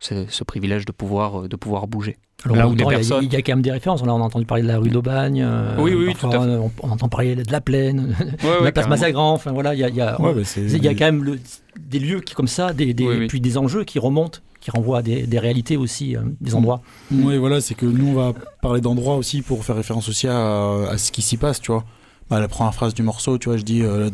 [0.00, 2.16] ce, ce privilège de pouvoir, euh, de pouvoir bouger.
[2.44, 3.70] Alors, Là où des temps, il y a- personnes- il y, a quand même des
[3.70, 4.04] références.
[4.04, 5.42] Là, on a entendu parler de la rue d'Aubagne.
[5.42, 6.50] euh, Oui, oui, parfois, tout à fait.
[6.56, 8.88] On, on entend parler de la plaine, Ouais, de ouais, la place.
[8.88, 9.32] Massagran.
[9.32, 11.06] Enfin, voilà, il y a, il y a- Ouais, bah, c'est- il y a quand
[11.06, 11.40] même le-
[11.80, 13.26] des lieux qui, comme ça, des, des- Oui, oui.
[13.26, 16.82] puis des enjeux qui remontent, qui renvoient à des, des réalités aussi, euh, des endroits.
[17.10, 20.88] Oui, voilà, c'est que nous, on va parler d'endroits aussi pour faire référence aussi à,
[20.90, 21.84] à ce qui s'y passe, tu vois.
[22.28, 24.10] Bah, la première phrase du morceau, tu vois, je dis euh,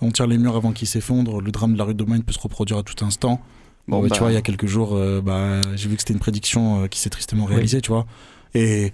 [0.00, 2.38] on tire les murs avant qu'ils s'effondrent, le drame de la rue d'Aubagne peut se
[2.40, 3.40] reproduire à tout instant.
[3.88, 6.00] Bon, bah, bah, tu vois, il y a quelques jours, euh, bah, j'ai vu que
[6.02, 8.06] c'était une prédiction euh, qui s'est tristement réalisée, tu vois.
[8.54, 8.92] Et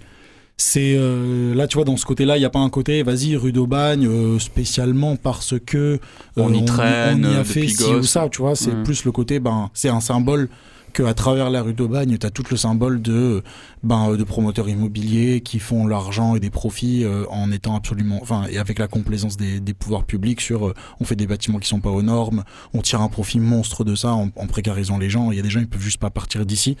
[0.55, 3.35] c'est euh, là, tu vois, dans ce côté-là, il n'y a pas un côté, vas-y,
[3.35, 5.99] rue d'Aubagne, euh, spécialement parce que euh,
[6.37, 8.55] On y traîne, on y a fait ci ou ça, tu vois.
[8.55, 8.83] C'est Ouais.
[8.83, 10.49] plus le côté, ben, c'est un symbole
[10.93, 13.43] qu'à travers la rue d'Aubagne, tu as tout le symbole de,
[13.83, 18.19] ben, euh, de promoteurs immobiliers qui font l'argent et des profits euh, en étant absolument,
[18.21, 21.67] enfin, et avec la complaisance des, pouvoirs publics sur, euh, on fait des bâtiments qui
[21.67, 25.09] sont pas aux normes, on tire un profit monstre de ça en, en précarisant les
[25.09, 25.31] gens.
[25.31, 26.77] Il y a des gens, ils peuvent juste pas partir d'ici.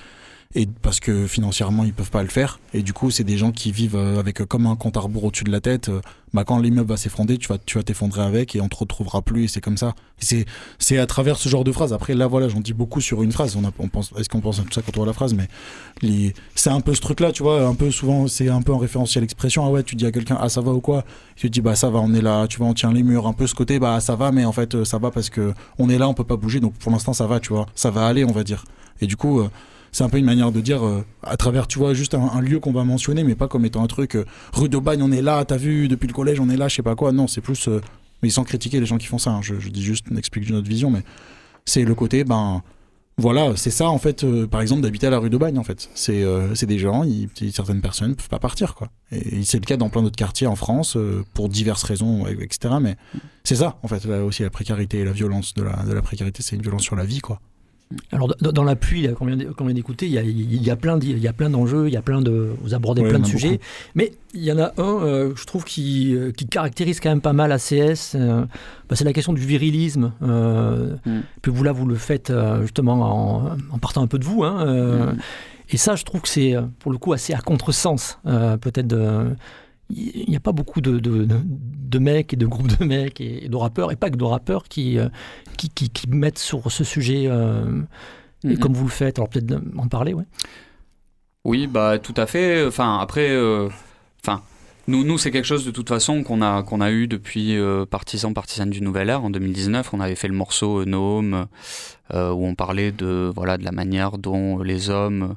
[0.55, 2.59] Et parce que financièrement ils peuvent pas le faire.
[2.73, 4.99] Et du coup c'est des gens qui vivent euh, avec euh, comme un compte à
[4.99, 5.89] rebours au-dessus de la tête.
[5.89, 6.01] Euh,
[6.31, 9.21] bah quand l'immeuble va s'effondrer tu vas tu vas t'effondrer avec et on te retrouvera
[9.23, 9.95] plus et c'est comme ça.
[10.19, 10.45] C'est
[10.77, 11.91] c'est à travers ce genre de phrase.
[11.91, 13.55] Après là voilà j'en dis beaucoup sur une phrase.
[13.55, 15.33] On, pense est-ce qu'on pense à tout ça quand on voit la phrase?
[15.33, 18.73] Mais c'est un peu ce truc là tu vois un peu souvent c'est un peu
[18.73, 21.03] en référentiel l'expression ah ouais tu dis à quelqu'un ah ça va ou quoi?
[21.35, 23.25] Tu te dis bah ça va on est là tu vois on tient les murs
[23.25, 25.89] un peu ce côté bah ça va mais en fait ça va parce que on
[25.89, 26.59] est là on peut pas bouger.
[26.59, 27.65] Donc pour l'instant ça va tu vois.
[27.73, 28.65] Ça va aller on va dire.
[29.01, 29.43] Et du coup
[29.93, 32.59] c'est un peu une manière de dire euh, à travers tu vois juste un, lieu
[32.59, 35.45] qu'on va mentionner mais pas comme étant un truc euh, rue d'Aubagne on est là
[35.45, 37.13] t'as vu depuis le collège on est là je sais pas quoi.
[37.13, 37.79] Non c'est plus euh,
[38.21, 39.41] mais sans critiquer les gens qui font ça hein.
[39.41, 41.03] je, dis juste on explique notre vision mais
[41.65, 42.63] c'est le côté ben
[43.17, 45.87] voilà c'est ça en fait par exemple d'habiter à la rue d'Aubagne en fait.
[45.93, 47.03] C'est des gens
[47.51, 48.89] certaines personnes peuvent pas partir quoi.
[49.11, 50.97] Et c'est le cas dans plein d'autres quartiers en France
[51.35, 52.95] pour diverses raisons etc mais
[53.43, 56.41] c'est ça en fait aussi la précarité et la violence de la, de la précarité
[56.41, 57.39] c'est une violence sur la vie quoi
[58.11, 61.11] Alors, dans, la pluie, qu'on vient d'écouter, il y a, il y a plein d'y-
[61.11, 62.51] il y a plein d'enjeux, il y a plein de.
[62.61, 63.59] Vous abordez Ouais, plein de sujets.
[63.95, 67.21] Mais il y en a un, euh, je trouve, qui, euh, qui caractérise quand même
[67.21, 68.15] pas mal ACS.
[68.15, 68.45] euh,
[68.89, 70.11] bah, c'est la question du virilisme.
[70.21, 71.19] Euh, Mm.
[71.41, 72.31] Puis vous, là, vous le faites
[72.61, 74.43] justement en, en partant un peu de vous.
[74.43, 74.65] hein,
[75.13, 75.17] Mm.
[75.69, 78.87] Et ça, je trouve que c'est, pour le coup, assez à contresens, peut-être.
[78.87, 79.27] de-
[79.89, 83.21] Il n'y a pas beaucoup de, de, de- de mecs et de groupes de mecs
[83.21, 85.09] et de rappeurs, et pas que de rappeurs, qui, euh,
[85.57, 87.81] qui, qui, qui mettent sur ce sujet, euh,
[88.43, 88.57] Mhm.
[88.59, 89.19] comme vous le faites.
[89.19, 90.25] Alors peut-être en parler, ouais.
[91.45, 92.65] Oui, bah tout à fait.
[92.65, 93.69] Enfin, après, euh,
[94.25, 94.41] enfin,
[94.87, 97.85] nous, nous c'est quelque chose de toute façon qu'on a, qu'on a eu depuis euh,
[97.85, 99.93] Partisans, Partisanes du Nouvel Air en 2019.
[99.93, 101.45] On avait fait le morceau euh,
[102.31, 105.35] où on parlait de, voilà, de la manière dont les hommes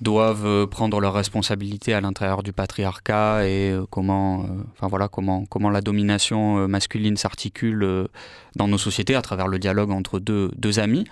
[0.00, 5.08] doivent euh, prendre leurs responsabilités à l'intérieur du patriarcat et euh, comment, euh, enfin voilà,
[5.08, 8.08] comment, comment la domination masculine s'articule
[8.56, 11.04] dans nos sociétés à travers le dialogue entre deux, deux amis.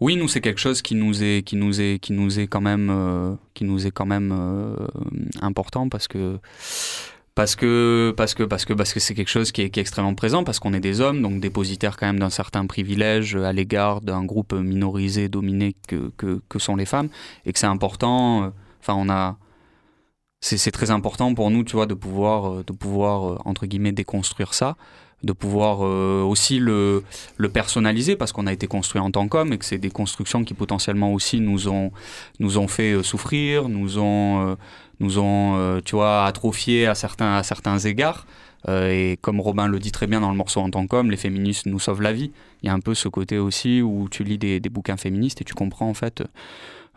[0.00, 2.90] Oui, nous c'est quelque chose qui nous est qui nous est quand même
[5.42, 6.38] important parce que
[7.34, 10.44] parce que parce que parce que parce que c'est quelque chose qui est, extrêmement présent
[10.44, 14.24] parce qu'on est des hommes donc dépositaires quand même d'un certain privilège à l'égard d'un
[14.24, 17.08] groupe minorisé dominé que, que, sont les femmes
[17.46, 18.48] et que c'est important euh,
[18.80, 19.38] enfin on a
[20.40, 23.92] c'est très important pour nous tu vois de pouvoir euh, de pouvoir euh, entre guillemets
[23.92, 24.76] déconstruire ça
[25.22, 27.04] de pouvoir aussi le,
[27.36, 30.44] le personnaliser parce qu'on a été construit en tant qu'homme et que c'est des constructions
[30.44, 31.92] qui potentiellement aussi nous ont,
[32.38, 34.56] nous ont fait souffrir, nous ont,
[35.00, 38.26] nous ont euh, tu vois, atrophié à certains, à certains égards.
[38.68, 41.16] Euh, et comme Robin le dit très bien dans le morceau en tant qu'homme, les
[41.16, 42.30] féministes nous sauvent la vie.
[42.62, 45.40] Il y a un peu ce côté aussi où tu lis des, des bouquins féministes
[45.40, 46.22] et tu comprends en fait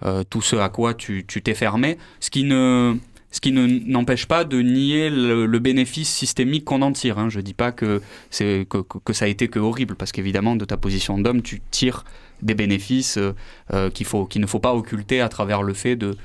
[0.06, 2.98] euh, tout ce à quoi tu t'es fermé, ce qui ne
[3.32, 7.18] ce qui ne n'empêche pas de nier le, bénéfice systémique qu'on en tire.
[7.18, 7.30] Hein.
[7.30, 8.00] Je dis pas que
[8.30, 11.62] que, que, que ça a été que horrible, parce qu'évidemment de ta position d'homme, tu
[11.72, 12.04] tires
[12.44, 16.16] des bénéfices euh, qu'il ne faut pas occulter à travers le fait de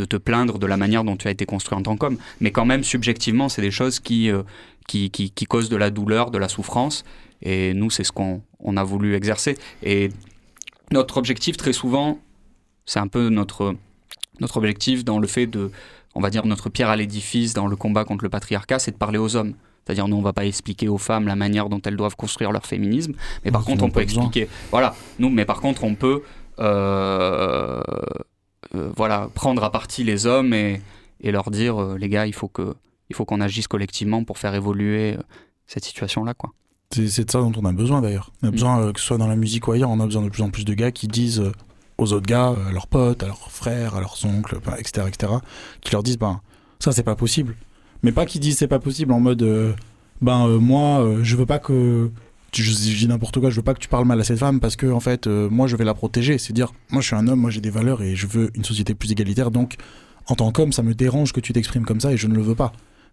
[0.00, 2.16] de te plaindre de la manière dont tu as été construit en tant qu'homme.
[2.40, 4.42] Mais quand même, subjectivement, c'est des choses qui, euh,
[4.88, 7.04] qui, qui, qui causent de la douleur, de la souffrance.
[7.42, 9.58] Et nous, c'est ce qu'on on a voulu exercer.
[9.82, 10.10] Et
[10.90, 12.18] notre objectif, très souvent,
[12.86, 13.74] c'est un peu notre,
[14.40, 15.70] notre objectif dans le fait de,
[16.14, 18.96] on va dire, notre pierre à l'édifice dans le combat contre le patriarcat, c'est de
[18.96, 19.54] parler aux hommes.
[19.84, 22.66] C'est-à-dire, nous, on va pas expliquer aux femmes la manière dont elles doivent construire leur
[22.66, 24.24] féminisme, mais par contre, on peut besoin.
[24.24, 24.48] expliquer.
[24.70, 26.22] Voilà, nous, mais par contre, on peut,
[26.58, 27.80] euh,
[28.74, 30.80] voilà, prendre à partie les hommes et,
[31.20, 32.74] et leur dire, euh, les gars, il faut que,
[33.08, 35.22] il faut qu'on agisse collectivement pour faire évoluer euh,
[35.66, 36.50] cette situation-là, quoi.
[36.92, 38.32] C'est de ça dont on a besoin d'ailleurs.
[38.42, 38.52] On a Mm.
[38.52, 40.42] besoin, euh, que ce soit dans la musique ou ailleurs, on a besoin de plus
[40.42, 41.52] en plus de gars qui disent euh,
[41.98, 45.32] aux autres gars, euh, à leurs potes, à leurs frères, à leurs oncles, etc., etc.,
[45.82, 46.40] qui leur disent, ben,
[46.80, 47.56] ça c'est pas possible.
[48.02, 49.72] Mais pas qu'ils disent c'est pas possible en mode, euh,
[50.20, 52.10] ben, euh, moi, euh, je veux pas que.
[52.52, 54.76] Je, dis n'importe quoi, je veux pas que tu parles mal à cette femme parce
[54.76, 56.38] que, en fait, euh, moi je vais la protéger.
[56.38, 58.64] C'est dire, moi je suis un homme, moi j'ai des valeurs et je veux une
[58.64, 59.76] société plus égalitaire, donc
[60.26, 62.42] en tant qu'homme, ça me dérange que tu t'exprimes comme ça et je ne le
[62.42, 62.72] veux pas.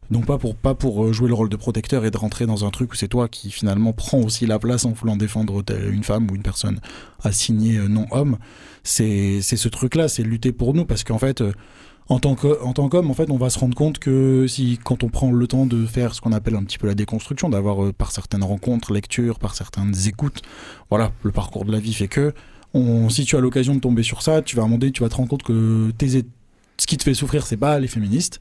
[0.10, 2.66] Donc pas pour pas pour euh, jouer le rôle de protecteur et de rentrer dans
[2.66, 6.04] un truc où c'est toi qui finalement prend aussi la place en voulant défendre une
[6.04, 6.80] femme ou une personne
[7.24, 8.38] assignée euh, non homme.
[8.84, 11.44] C'est ce truc là, c'est lutter pour nous parce qu'en fait
[12.10, 15.32] en tant qu'homme en fait on va se rendre compte que si quand on prend
[15.32, 18.12] le temps de faire ce qu'on appelle un petit peu la déconstruction, d'avoir euh, par
[18.12, 20.42] certaines rencontres, lectures, par certaines écoutes,
[20.90, 22.34] voilà le parcours de la vie fait que
[22.74, 25.16] on, si tu as l'occasion de tomber sur ça, tu vas donné, tu vas te
[25.16, 26.24] rendre compte que tes,
[26.80, 28.40] ce qui te fait souffrir, c'est pas les féministes.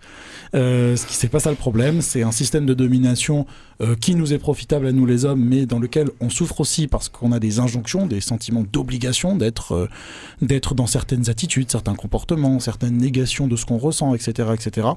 [0.55, 3.47] Euh, ce qui c'est pas ça le problème, c'est un système de domination
[3.81, 6.87] euh, qui nous est profitable à nous les hommes, mais dans lequel on souffre aussi
[6.87, 9.89] parce qu'on a des injonctions, des sentiments d'obligation d'être euh,
[10.43, 14.89] d'être dans certaines attitudes, certains comportements, certaines négations de ce qu'on ressent, etc., etc.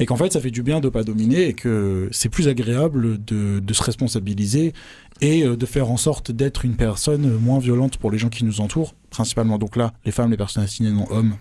[0.00, 3.24] Et qu'en fait, ça fait du bien de pas dominer et que c'est plus agréable
[3.24, 4.72] de, de se responsabiliser
[5.20, 8.60] et de faire en sorte d'être une personne moins violente pour les gens qui nous
[8.60, 11.36] entourent, principalement donc là les femmes, les personnes assignées non hommes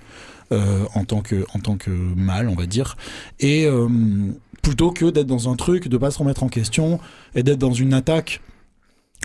[0.94, 2.96] en tant que en tant que mâle, on va dire,
[3.40, 3.88] et euh,
[4.62, 7.00] plutôt que d'être dans un truc, de pas se remettre en question
[7.36, 8.42] et d'être dans une attaque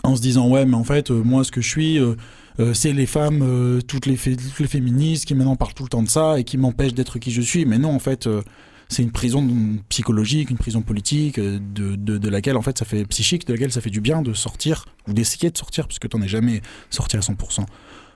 [0.03, 2.15] en se disant ouais mais en fait euh, moi ce que je suis euh,
[2.59, 5.89] euh, c'est les femmes euh, toutes les toutes les féministes qui maintenant parlent tout le
[5.89, 8.41] temps de ça et qui m'empêchent d'être qui je suis mais non en fait euh,
[8.89, 9.47] c'est une prison
[9.87, 13.53] psychologique, une prison politique, euh, de, de, de laquelle en fait ça fait psychique, de
[13.53, 16.27] laquelle ça fait du bien de sortir ou d'essayer de sortir, parce que t'en es
[16.27, 17.65] jamais sorti à 100%.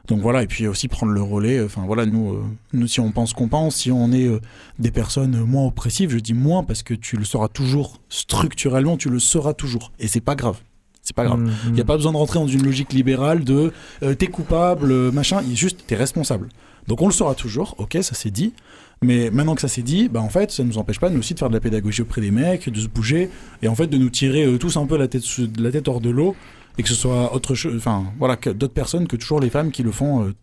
[0.08, 1.64] Donc voilà, et puis aussi prendre le relais.
[1.64, 2.44] Enfin voilà, nous, euh,
[2.74, 4.42] nous si on pense qu'on pense, si on est euh,
[4.80, 9.10] des personnes moins oppressives, je dis moins parce que tu le seras toujours structurellement, tu
[9.10, 10.58] le seras toujours, et c'est pas grave.
[11.04, 11.42] C'est pas grave.
[11.42, 14.28] Mm, Il n'y a pas besoin de rentrer dans une logique libérale de euh, t'es
[14.28, 16.48] coupable, euh, machin, il juste t'es responsable.
[16.88, 18.54] Donc on le saura toujours, ok, ça c'est dit.
[19.02, 21.34] Mais maintenant que ça s'est dit, bah en fait, ça nous empêche pas nous aussi
[21.34, 23.30] de faire de la pédagogie auprès des mecs, de se bouger
[23.62, 25.24] et en fait de nous tirer euh, tous un peu la tête,
[25.60, 26.38] la tête hors de l'eau
[26.78, 29.84] et que ce soit autre chose, enfin voilà, d'autres personnes que toujours les femmes qui
[29.84, 30.34] le font euh,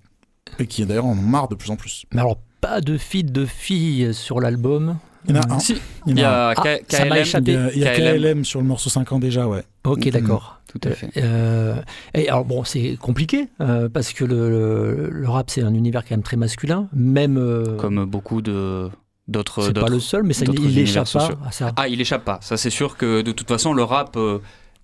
[0.58, 2.06] et qui d'ailleurs en ont marre de plus en plus.
[2.12, 4.96] Mais alors, pas de feed de filles sur l'album.
[5.28, 5.58] Il y en a un.
[5.58, 5.76] Si,
[6.06, 7.22] Il y a Ah, K- ça m'a KLM.
[7.22, 7.52] échappé.
[7.52, 8.16] Il y a, il y a KLM.
[8.22, 9.62] KLM sur le morceau 5 ans déjà, ouais.
[9.84, 10.12] Ok, Mhm.
[10.12, 10.60] d'accord.
[10.72, 11.10] Tout à fait.
[11.16, 11.74] Euh,
[12.14, 16.04] et alors bon, c'est compliqué euh, parce que le, le- le rap c'est un univers
[16.04, 17.36] quand même très masculin, même.
[17.38, 18.88] euh, Comme beaucoup de
[19.26, 19.62] d'autres.
[19.64, 21.72] c'est pas le seul, mais ça, il n'échappe univers pas à ça.
[21.76, 22.38] Ah, il échappe pas.
[22.40, 24.16] Ça, c'est sûr que de toute façon, le rap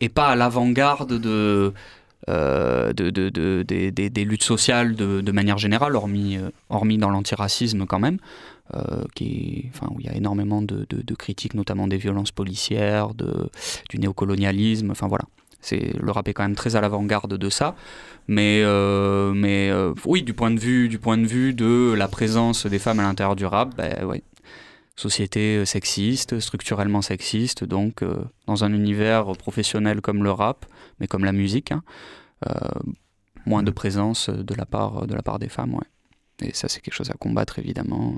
[0.00, 1.72] est pas à l'avant-garde de,
[2.28, 7.86] euh, de, de- de- des- luttes sociales de, manière générale, hormis, euh, hormis dans l'antiracisme
[7.86, 8.18] quand même,
[8.74, 13.48] euh, qui, enfin, où il y a énormément de, critiques, notamment des violences policières, de,
[13.90, 14.90] du néocolonialisme.
[14.90, 15.24] Enfin voilà.
[15.60, 17.74] C'est, le rap est quand même très à l'avant-garde de ça.
[18.28, 19.70] Mais, euh, mais
[20.04, 23.02] oui, du point, de vue, du point de vue de la présence des femmes à
[23.02, 24.22] l'intérieur du rap, ben, ouais,
[24.96, 28.16] société euh, sexiste, structurellement sexiste, donc euh,
[28.46, 30.66] dans un univers professionnel comme le rap,
[31.00, 31.82] mais comme la musique, hein,
[32.48, 32.52] euh,
[33.44, 35.86] moins de présence de la part, de la part des femmes, ouais.
[36.42, 38.14] Et ça, c'est quelque chose à combattre, évidemment.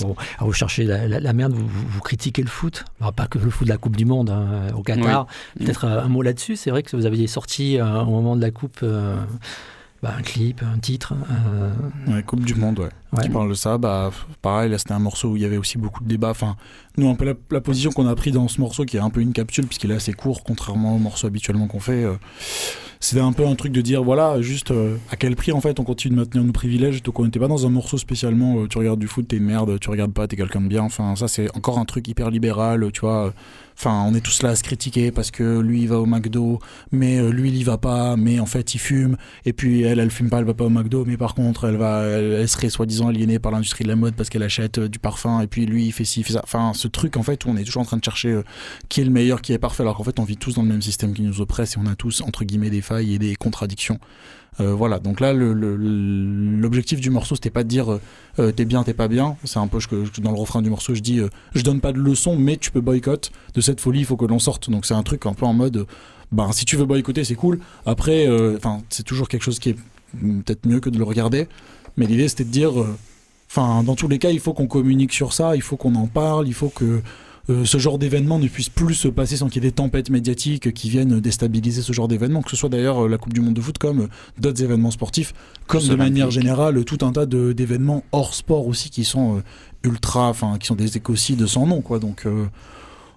[0.00, 3.12] Bon, alors vous cherchez la, la- la merde, vous, vous- vous critiquez le foot, Alors,
[3.12, 5.26] pas que le foot de la Coupe du Monde hein, au Qatar.
[5.58, 5.66] Oui.
[5.66, 6.56] Peut-être un mot là-dessus.
[6.56, 9.16] C'est vrai que vous aviez sorti euh, au moment de la Coupe euh,
[10.02, 11.12] bah, un clip, un titre.
[12.08, 12.88] Ouais, Coupe du Monde, ouais.
[13.12, 13.24] Ouais.
[13.24, 14.10] Qui parle de ça, bah
[14.40, 16.30] pareil, là c'était un morceau où il y avait aussi beaucoup de débats.
[16.30, 16.56] Enfin,
[16.98, 19.20] nous, un peu la, position qu'on a pris dans ce morceau, qui est un peu
[19.20, 22.16] une capsule, puisqu'il est assez court, contrairement au morceau habituellement qu'on fait, euh,
[23.00, 25.80] c'était un peu un truc de dire, voilà, juste euh, à quel prix en fait
[25.80, 27.02] on continue de maintenir nos privilèges.
[27.02, 29.44] Donc on n'était pas dans un morceau spécialement, euh, tu regardes du foot, t'es une
[29.44, 30.82] merde, tu regardes pas, t'es quelqu'un de bien.
[30.82, 33.32] Enfin, ça c'est encore un truc hyper libéral, tu vois.
[33.74, 36.58] Enfin, on est tous là à se critiquer parce que lui il va au McDo,
[36.92, 39.16] mais lui il y va pas, mais en fait il fume.
[39.46, 41.76] Et puis elle, elle fume pas, elle va pas au McDo, mais par contre elle
[41.76, 44.98] va, elle serait soi-disant aliénée par l'industrie de la mode parce qu'elle achète euh, du
[44.98, 45.40] parfum.
[45.40, 46.40] Et puis lui il fait ci, il fait ça.
[46.44, 48.42] Enfin, ce truc en fait où on est toujours en train de chercher euh,
[48.88, 50.68] qui est le meilleur, qui est parfait, alors qu'en fait on vit tous dans le
[50.68, 53.36] même système qui nous oppresse et on a tous entre guillemets des failles et des
[53.36, 53.98] contradictions.
[54.60, 57.98] Euh, voilà, donc là, l'objectif du morceau, c'était pas de dire
[58.36, 59.36] t'es bien, t'es pas bien.
[59.44, 61.92] C'est un peu que dans le refrain du morceau, je dis euh, je donne pas
[61.92, 63.32] de leçon, mais tu peux boycott.
[63.54, 64.68] De cette folie, il faut que l'on sorte.
[64.68, 65.86] Donc c'est un truc un peu en mode,
[66.32, 67.60] ben si tu veux boycotter, c'est cool.
[67.86, 69.76] Après, enfin, c'est toujours quelque chose qui est
[70.14, 71.48] mm, peut-être mieux que de le regarder.
[71.96, 72.96] Mais l'idée, c'était de dire, euh,
[73.50, 76.06] enfin, dans tous les cas, il faut qu'on communique sur ça, il faut qu'on en
[76.06, 77.02] parle, il faut que
[77.50, 80.10] euh, ce genre d'événement ne puisse plus se passer sans qu'il y ait des tempêtes
[80.10, 83.40] médiatiques qui viennent déstabiliser ce genre d'événement, que ce soit d'ailleurs euh, la Coupe du
[83.40, 85.34] Monde de foot comme d'autres événements sportifs,
[85.66, 89.42] comme de manière générale tout un tas d'événements hors sport aussi qui sont euh,
[89.82, 91.98] ultra, enfin qui sont des écocides sans nom quoi.
[91.98, 92.46] Donc euh,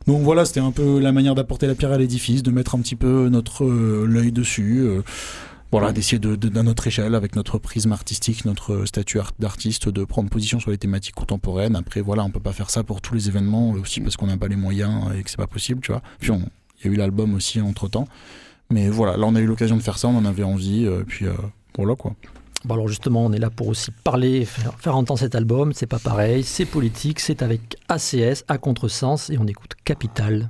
[0.07, 2.80] donc voilà, c'était un peu la manière d'apporter la pierre à l'édifice, de mettre un
[2.80, 4.88] petit peu notre l'œil dessus.
[5.80, 10.03] Voilà, d'essayer de, de- notre échelle, avec notre prisme artistique, notre statut art- d'artiste, de
[10.03, 11.76] prendre position sur les thématiques contemporaines.
[11.76, 14.28] Après, voilà, on peut pas faire ça pour tous les événements euh, aussi parce qu'on
[14.28, 16.01] n'a pas les moyens et que c'est pas possible, tu vois.
[16.19, 18.07] Puis il y a eu l'album aussi entre temps.
[18.71, 21.03] Mais voilà, là on a eu l'occasion de faire ça, on en avait envie, euh,
[21.05, 21.34] puis euh,
[21.78, 22.15] voilà quoi.
[22.63, 25.71] Bon alors justement, on est là pour aussi parler, faire, faire entendre cet album.
[25.73, 30.49] C'est pas pareil, c'est politique, c'est avec ACS, à contresens, et on écoute Capital.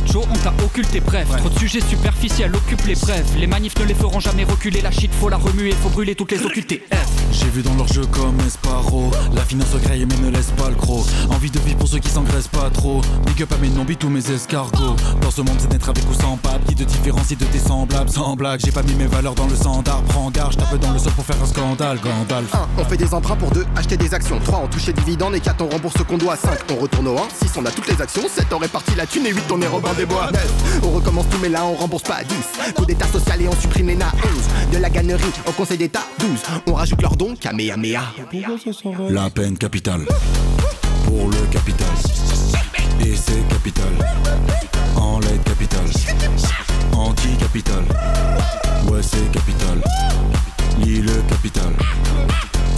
[0.00, 1.28] Macho, on t'a occulté, bref.
[1.36, 3.34] Trop de sujets superficiels occupent les brefs.
[3.36, 4.80] Les manifs ne les feront jamais reculer.
[4.80, 7.19] La shit, faut la remuer, faut brûler toutes les OQTF.
[7.32, 10.74] J'ai vu dans leur jeu comme Esparo La finance graille mais ne laisse pas le
[10.74, 13.96] gros Envie de vivre pour ceux qui s'engraissent pas trop Big up à mes nombis
[13.96, 17.38] tous mes escargots Dans ce monde c'est d'être avec ou sans pape Qui te différencie
[17.38, 20.56] de tes semblables Sans blague j'ai pas mis mes valeurs dans le standard Prends garde
[20.56, 22.68] tape dans le sol pour faire un scandale Gandalf 1.
[22.78, 23.64] On fait des emprunts pour 2.
[23.76, 24.38] Acheter des actions.
[24.38, 24.62] 3.
[24.64, 25.34] On touche les dividendes.
[25.34, 25.62] Et 4.
[25.62, 26.36] On rembourse ce qu'on doit.
[26.36, 26.50] 5.
[26.72, 27.22] On retourne au 1.
[27.42, 27.52] 6.
[27.56, 28.22] On a toutes les actions.
[28.28, 28.46] 7.
[28.52, 29.26] On répartit la thune.
[29.26, 29.44] Et 8.
[29.52, 30.30] On est Robin des Bois.
[30.32, 30.80] 9.
[30.84, 31.38] On recommence tout.
[31.42, 32.22] Mais là on rembourse pas.
[32.24, 32.74] 10.
[32.74, 34.12] Coup d'état social et on supprime les na.
[34.70, 34.72] 11.
[34.72, 36.02] De la gannerie au conseil d'état.
[36.18, 36.28] 12.
[36.66, 37.36] On rajoute leurs dons.
[37.36, 38.00] Kamehameha.
[39.10, 40.06] La peine capitale.
[41.04, 41.86] Pour le capital.
[43.04, 43.92] Et c'est capital.
[44.96, 45.84] En l'aide capital
[46.92, 47.84] Anti-capital.
[48.90, 49.82] Ouais c'est capital.
[50.78, 51.72] Lis le capital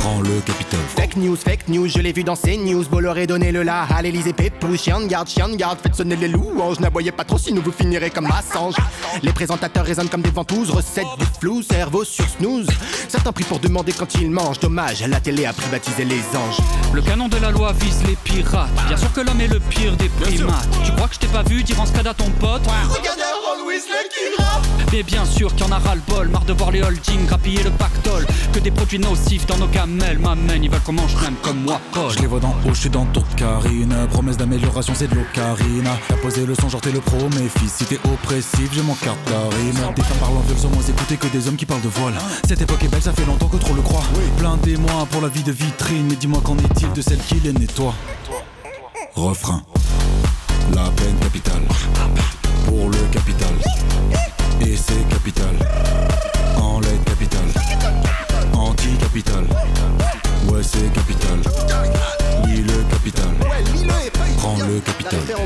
[0.03, 2.85] Prends le capital Fake news, fake news, je l'ai vu dans ces news.
[2.91, 4.83] Bolloré donné le la à l'Elysée Pépouze.
[4.83, 6.81] Chien de garde, chien de garde, faites sonner les louanges.
[6.81, 8.75] N'aboyez pas trop, sinon vous finirez comme Assange.
[9.23, 10.71] Les présentateurs résonnent comme des ventouses.
[10.71, 12.67] Recettes du flou, cerveau sur snooze.
[13.09, 14.59] Certains prient pour demander quand ils mangent.
[14.59, 16.59] Dommage, la télé a privatisé les anges.
[16.93, 18.71] Le canon de la loi vise les pirates.
[18.89, 20.69] Bien sûr que l'homme est le pire des primates.
[20.85, 22.63] Tu crois que je t'ai pas vu dire en scad à ton pote?
[22.89, 24.67] Regardez Ron Weasley qui rappe.
[24.91, 27.27] Mais bien sûr qu'il y en a ras le bol, marre de voir les holdings
[27.27, 28.27] grappiller le pactole.
[28.53, 31.81] Que des produits nocifs dans nos gamelles, m'amènent, ils veulent qu'on mange même comme moi,
[31.93, 32.11] Paul.
[32.13, 35.91] Je les vois d'en haut, je suis dans toute carine Promesse d'amélioration, c'est de l'ocarina.
[36.09, 38.95] T'as posé le son, genre t'es le pro, mes fils Si t'es oppressif, j'ai mon
[38.95, 41.89] carte d'arime Des femmes parlant viol sont moins écoutées que des hommes qui parlent de
[41.89, 42.15] voile.
[42.47, 44.03] Cette époque est belle, ça fait longtemps que trop le croit
[44.39, 47.53] Plein moi pour la vie de vitrine Mais dis-moi qu'en est-il de celle qui les
[47.53, 47.95] nettoie?
[49.15, 49.63] Refrain.
[50.75, 51.63] La peine capitale.
[52.67, 53.55] Pour le capital.
[54.61, 55.55] Et c'est capital.
[56.57, 57.03] En l'aide
[59.03, 59.45] capital
[60.49, 61.39] Ouais c'est capital
[62.47, 63.35] Lis le capital
[64.39, 65.39] Prends le capital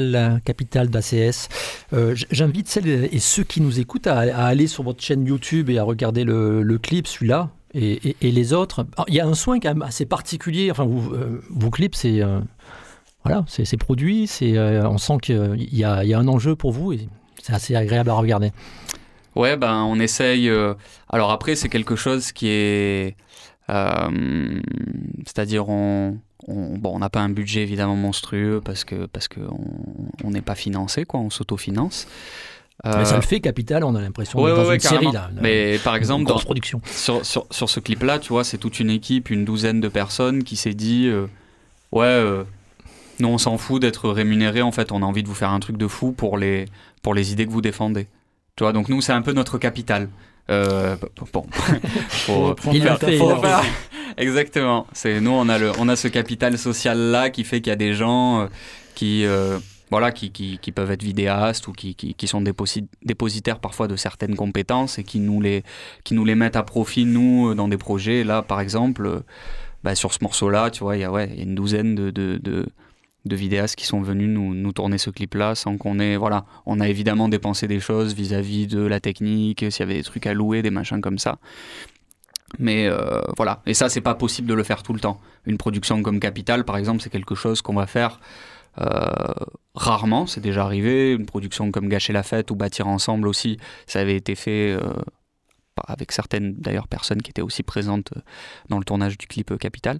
[0.00, 1.48] la capitale d'ACS.
[1.94, 5.78] Euh, J'invite celles et ceux qui nous écoutent à, aller sur votre chaîne YouTube et
[5.78, 8.86] à regarder le, clip, celui-là, et, les autres.
[8.96, 10.70] Alors, Il y a un soin quand même assez particulier.
[10.70, 12.40] Enfin, vous, euh, vos clips, c'est euh,
[13.24, 14.30] voilà, c'est produit.
[14.42, 17.08] Euh, on sent qu'il y y a un enjeu pour vous et
[17.42, 18.52] c'est assez agréable à regarder.
[19.36, 20.48] Ouais, ben on essaye.
[20.48, 20.74] euh,
[21.08, 23.16] Alors après, c'est quelque chose qui est,
[23.70, 24.60] euh,
[25.26, 29.40] c'est-à-dire on, on- bon, on n'a pas un budget évidemment monstrueux parce que parce que
[30.24, 31.20] on- n'est pas financé, quoi.
[31.20, 32.06] On s'autofinance.
[32.84, 35.30] Mais ça Euh, le fait, Capital, on a l'impression Ouais, dans ouais, une série là.
[35.40, 36.80] Mais par exemple, dans, production.
[36.86, 40.44] sur, sur, sur ce clip-là, tu vois, c'est toute une équipe, une douzaine de personnes
[40.44, 41.10] qui s'est dit
[41.90, 42.24] Ouais,
[43.18, 44.62] nous, on s'en fout d'être rémunérés.
[44.62, 46.66] En fait, on a envie de vous faire un truc de fou pour les,
[47.02, 48.06] pour les idées que vous défendez.
[48.58, 50.08] Tu vois, donc nous, c'est un peu notre capital.
[50.50, 50.96] Euh,
[51.32, 51.46] bon,
[52.08, 53.68] faut, Il il faut fait.
[54.16, 54.84] Exactement.
[54.92, 57.72] C'est nous, on a le, on a ce capital social là qui fait qu'il y
[57.72, 58.46] a des gens euh,
[58.96, 59.60] qui, euh,
[59.92, 63.86] voilà, qui, qui, qui peuvent être vidéastes ou qui, qui, qui sont déposi- dépositaires parfois
[63.86, 65.62] de certaines compétences et qui nous les,
[66.02, 68.24] qui nous les mettent à profit nous euh, dans des projets.
[68.24, 69.22] Là, par exemple,
[69.84, 71.94] bah, sur ce morceau-là, tu vois, il y a ouais, il y a une douzaine
[71.94, 72.66] de, de, de,
[73.28, 76.88] de vidéastes qui sont venus nous, tourner ce clip-là sans qu'on ait, voilà, on a
[76.88, 80.62] évidemment dépensé des choses vis-à-vis de la technique, s'il y avait des trucs à louer,
[80.62, 81.38] des machins comme ça.
[82.58, 85.20] Mais euh, voilà, et ça, c'est pas possible de le faire tout le temps.
[85.44, 88.20] Une production comme Capital, par exemple, c'est quelque chose qu'on va faire
[88.80, 89.06] euh,
[89.74, 91.12] rarement, c'est déjà arrivé.
[91.12, 94.80] Une production comme Gâcher la fête ou Bâtir ensemble aussi, ça avait été fait euh,
[95.86, 98.12] avec certaines d'ailleurs personnes qui étaient aussi présentes
[98.68, 99.98] dans le tournage du clip Capital.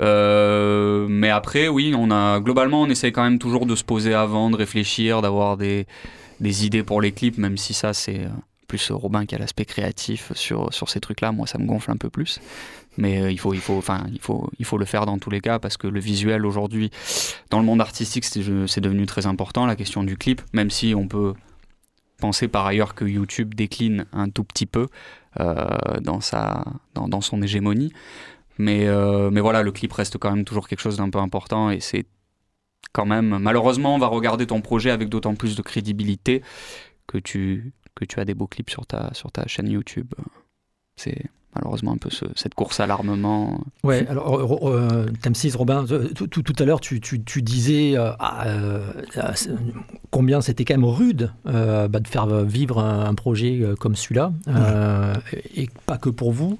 [0.00, 4.14] Euh, mais après, oui, on a globalement, on essaye quand même toujours de se poser
[4.14, 5.86] avant, de réfléchir, d'avoir des,
[6.40, 8.28] idées pour les clips, même si ça, c'est euh,
[8.66, 11.32] plus Robin qui a l'aspect créatif sur, ces trucs-là.
[11.32, 12.40] Moi, ça me gonfle un peu plus.
[12.96, 13.82] Mais euh, il, faut, il, faut,
[14.12, 16.90] il, faut, il faut le faire dans tous les cas parce que le visuel aujourd'hui,
[17.50, 21.08] dans le monde artistique, c'est devenu très important, la question du clip, même si on
[21.08, 21.34] peut
[22.18, 24.86] penser par ailleurs que YouTube décline un tout petit peu
[25.36, 26.64] dans, sa,
[26.94, 27.92] dans son hégémonie.
[28.58, 31.70] Mais, euh, mais voilà, le clip reste quand même toujours quelque chose d'un peu important
[31.70, 32.06] et c'est
[32.92, 33.38] quand même.
[33.40, 36.42] Malheureusement, on va regarder ton projet avec d'autant plus de crédibilité
[37.08, 40.12] que tu, que tu as des beaux clips sur ta, sur ta chaîne YouTube.
[40.96, 41.20] C'est
[41.56, 43.60] malheureusement un peu ce- cette course à l'armement.
[43.82, 44.38] Ouais, alors,
[44.68, 48.12] euh, euh, Tam6, Robin, euh, tout, tout- tout à l'heure, tu, tu- tu disais euh,
[48.20, 48.92] ah, euh,
[49.34, 49.50] c'est-
[50.10, 54.32] combien c'était quand même rude bah, de faire vivre un, un projet comme celui-là,
[55.56, 56.58] et pas que pour vous.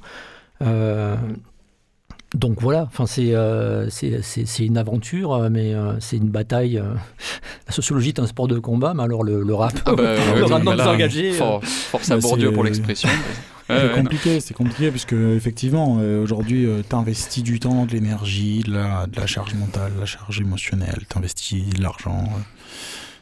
[2.35, 6.28] Donc voilà, enfin c'est euh, c'est- c'est- c'est une aventure, euh, mais euh, c'est une
[6.30, 6.78] bataille.
[6.78, 6.95] euh.
[7.68, 10.03] La sociologie est un sport de combat, mais alors le, le rap, Ah bah,
[10.35, 11.32] le ouais, rap non là, engagé.
[11.32, 13.09] for- force à Bah, Bourdieu c'est, pour l'expression.
[13.66, 18.74] C'est ouais, compliqué, c'est compliqué parce que effectivement aujourd'hui t'investis du temps, de l'énergie, de
[18.74, 22.28] la, de la charge mentale, de la charge émotionnelle, t'investis de l'argent,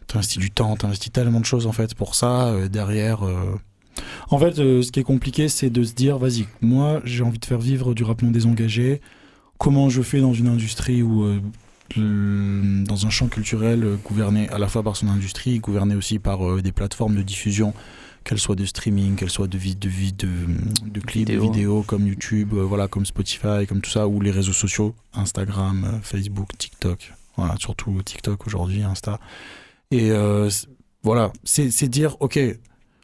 [0.09, 3.21] t'investis du temps, t'investis tellement de choses en fait pour ça euh, derrière.
[4.31, 7.39] En fait, euh, ce qui est compliqué, c'est de se dire vas-y, moi j'ai envie
[7.39, 9.01] de faire vivre du rap non désengagé.
[9.59, 11.41] Comment je fais dans une industrie où euh,
[11.97, 16.19] le- dans un champ culturel euh, gouverné à la fois par son industrie, gouverné aussi
[16.19, 17.75] par euh, des plateformes de diffusion
[18.25, 20.29] qu'elles soient de streaming, qu'elles soient de, vid- de, vid- de,
[20.89, 21.41] de clips, Vidéo.
[21.41, 26.01] de vidéos comme YouTube, voilà, comme Spotify, comme tout ça, ou les réseaux sociaux, Instagram,
[26.03, 29.19] Facebook, TikTok, voilà, surtout TikTok aujourd'hui, Insta.
[29.91, 30.11] Et
[31.03, 32.39] voilà, c'est dire, ok,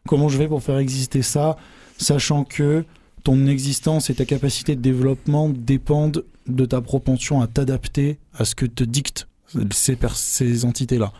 [0.06, 1.56] comment je vais pour faire exister ça,
[1.96, 2.84] sachant que
[3.24, 8.54] ton existence et ta capacité de développement dépendent de ta propension à t'adapter à ce
[8.54, 9.28] que te dictent
[9.70, 11.12] ces, entités-là.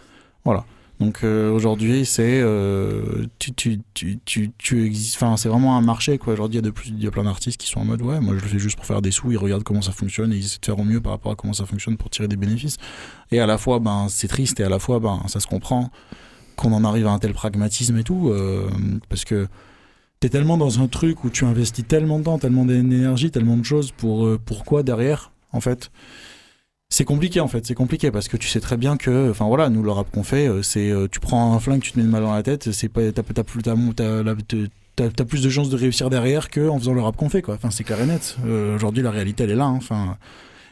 [0.45, 0.65] Voilà.
[1.01, 5.17] Donc euh, aujourd'hui, c'est euh, tu, tu, tu, tu, tu existes.
[5.17, 6.33] Enfin, c'est vraiment un marché quoi.
[6.33, 8.03] Aujourd'hui, il y a de plus, il y a plein d'artistes qui sont en mode
[8.03, 9.31] ouais, moi je le fais juste pour faire des sous.
[9.31, 11.37] Ils regardent comment ça fonctionne et ils essaient de faire au mieux par rapport à
[11.37, 12.79] comment ça fonctionne pour tirer des bénéfices.
[13.31, 15.91] Et à la fois, ben c'est triste et à la fois, ben ça se comprend
[16.59, 18.69] qu'on en arrive à un tel pragmatisme et tout, euh,
[19.09, 19.47] parce que
[20.21, 23.65] t'es tellement dans un truc où tu investis tellement de temps, tellement d'énergie, tellement de
[23.65, 25.91] choses pour euh, pourquoi derrière, en fait?
[26.91, 29.69] C'est compliqué en fait, c'est compliqué parce que tu sais très bien que, enfin voilà,
[29.69, 32.11] nous le rap qu'on fait, euh, c'est tu prends un flingue, tu te mets une
[32.11, 36.49] balle dans la tête, c'est pas, t'as, plus, t'as, plus de chances de réussir derrière
[36.49, 37.55] que faisant le rap qu'on fait quoi.
[37.55, 38.37] Enfin c'est clair et net.
[38.75, 39.67] Aujourd'hui la réalité elle est là.
[39.67, 39.77] hein.
[39.77, 40.17] Enfin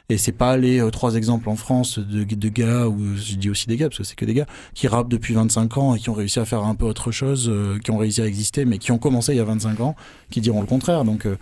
[0.08, 3.50] et c'est pas les euh, trois exemples en France de, de gars ou je dis
[3.50, 5.98] aussi des gars parce que c'est que des gars qui rappent depuis 25 ans et
[5.98, 8.64] qui ont réussi à faire un peu autre chose, euh, qui ont réussi à exister
[8.64, 9.96] mais qui ont commencé il y a 25 ans,
[10.30, 11.04] qui diront le contraire.
[11.04, 11.36] Donc euh,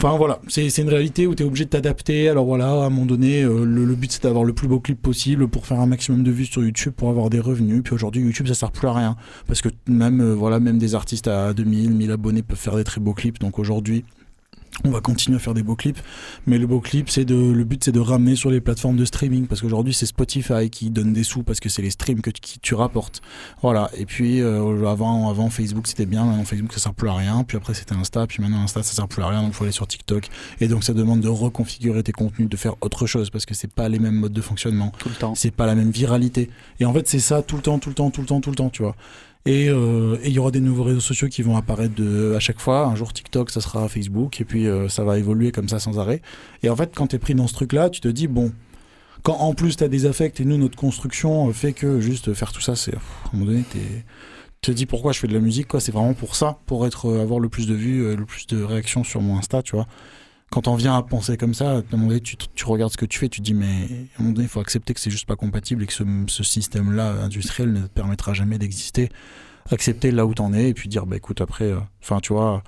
[0.00, 2.28] Enfin voilà, c'est une réalité où tu es obligé de t'adapter.
[2.28, 5.48] Alors voilà, à un moment donné, le, but c'est d'avoir le plus beau clip possible
[5.48, 7.82] pour faire un maximum de vues sur YouTube, pour avoir des revenus.
[7.82, 9.16] Puis aujourd'hui, YouTube ça sert plus à rien.
[9.48, 13.00] Parce que même, voilà, même des artistes à 2000, 1000 abonnés peuvent faire des très
[13.00, 13.40] beaux clips.
[13.40, 14.04] Donc aujourd'hui,
[14.84, 15.98] on va continuer à faire des beaux clips.
[16.46, 19.04] Mais le beau clip, c'est de, le but c'est de ramener sur les plateformes de
[19.04, 19.46] streaming.
[19.46, 22.40] Parce qu'aujourd'hui, c'est Spotify qui donne des sous parce que c'est les streams que tu,
[22.40, 23.20] qui tu rapportes.
[23.62, 23.90] Voilà.
[23.96, 27.44] Et puis euh, avant, avant Facebook c'était bien, maintenant Facebook ça sert plus à rien.
[27.44, 29.72] Puis après c'était Insta, puis maintenant Insta ça sert plus à rien, donc faut aller
[29.72, 30.28] sur TikTok.
[30.60, 33.72] Et donc ça demande de reconfigurer tes contenus, de faire autre chose parce que c'est
[33.72, 35.34] pas les mêmes modes de fonctionnement, Tout le temps.
[35.34, 36.50] c'est pas la même viralité.
[36.80, 38.50] Et en fait c'est ça tout le temps, tout le temps, tout le temps, tout
[38.50, 38.96] le temps, tu vois.
[39.48, 42.02] Et euh, et il y aura des nouveaux réseaux sociaux qui vont apparaître
[42.36, 42.84] à chaque fois.
[42.84, 45.98] Un jour TikTok, ça sera Facebook, et puis euh, ça va évoluer comme ça sans
[45.98, 46.20] arrêt.
[46.62, 48.52] Et en fait, quand tu es pris dans ce truc-là, tu te dis, bon,
[49.22, 52.34] quand en plus tu as des affects, et nous, notre construction euh, fait que juste
[52.34, 52.94] faire tout ça, c'est.
[52.94, 53.78] À un moment donné, tu
[54.60, 55.80] te dis pourquoi je fais de la musique, quoi?
[55.80, 59.02] C'est vraiment pour ça, pour être, avoir le plus de vues, le plus de réactions
[59.02, 59.86] sur mon Insta, tu vois?
[60.50, 63.04] Quand on vient à penser comme ça, à un moment donné, tu, regardes ce que
[63.04, 65.10] tu fais, tu te dis, mais à un moment donné, il faut accepter que c'est
[65.10, 69.10] juste pas compatible et que ce, ce système-là industriel ne te permettra jamais d'exister.
[69.70, 72.62] Accepter là où t'en es et puis dire, bah écoute, après, euh, enfin, tu vois,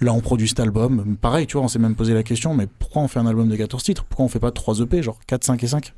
[0.00, 1.16] là on produit cet album.
[1.16, 3.48] Pareil, tu vois, on s'est même posé la question, mais pourquoi on fait un album
[3.48, 4.04] de 14 titres?
[4.04, 5.94] Pourquoi on fait pas 3 EP, genre 4, 5 et 5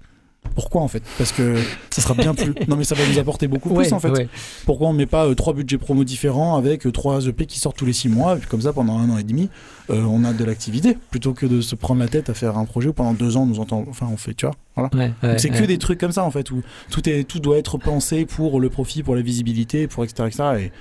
[0.55, 1.03] pourquoi en fait?
[1.19, 1.57] Parce que
[1.91, 2.55] ça sera bien plus.
[2.69, 4.11] Non mais ça va nous apporter beaucoup plus Ouais, en fait.
[4.11, 4.29] ouais.
[4.67, 7.77] Pourquoi on met pas euh, trois budgets promo différents avec euh, trois EP qui sortent
[7.77, 9.51] tous les six mois et puis comme ça pendant un an et demi
[9.91, 12.65] euh, on a de l'activité plutôt que de se prendre la tête à faire un
[12.65, 14.91] projet où pendant deux ans on nous entend enfin on fait tu vois voilà.
[15.23, 17.77] Ouais, c'est que des trucs comme ça en fait où tout est tout doit être
[17.79, 20.73] pensé pour le profit pour la visibilité pour etc etc et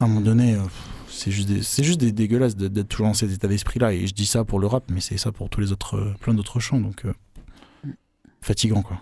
[0.00, 0.58] à un moment donné euh,
[1.08, 4.06] c'est juste des, c'est juste des dégueulasses d'être toujours dans cet état d'esprit là et
[4.06, 6.32] je dis ça pour le rap mais c'est ça pour tous les autres euh, plein
[6.34, 7.02] d'autres champs donc
[8.42, 8.98] fatigant quoi.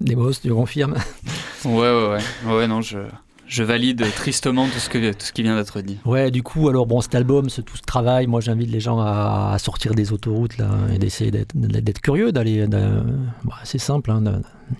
[0.00, 0.94] Des boss, tu confirmes
[1.64, 2.08] Ouais, ouais,
[2.46, 2.52] ouais.
[2.52, 2.98] Ouais, non, je,
[3.46, 5.98] je valide tristement tout ce, que, tout ce qui vient d'être dit.
[6.04, 8.98] Ouais, du coup, alors bon, cet album, ce, tout ce travail, moi j'invite les gens
[8.98, 12.66] à, à sortir des autoroutes là et d'essayer d'être, d'être curieux, d'aller.
[12.66, 13.04] d'un-
[13.44, 14.20] bah, c'est simple, hein,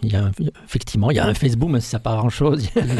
[0.02, 0.30] il y a un-
[0.64, 2.68] effectivement, il y a un Facebook, mais c'est pas grand chose.
[2.76, 2.94] Il y a,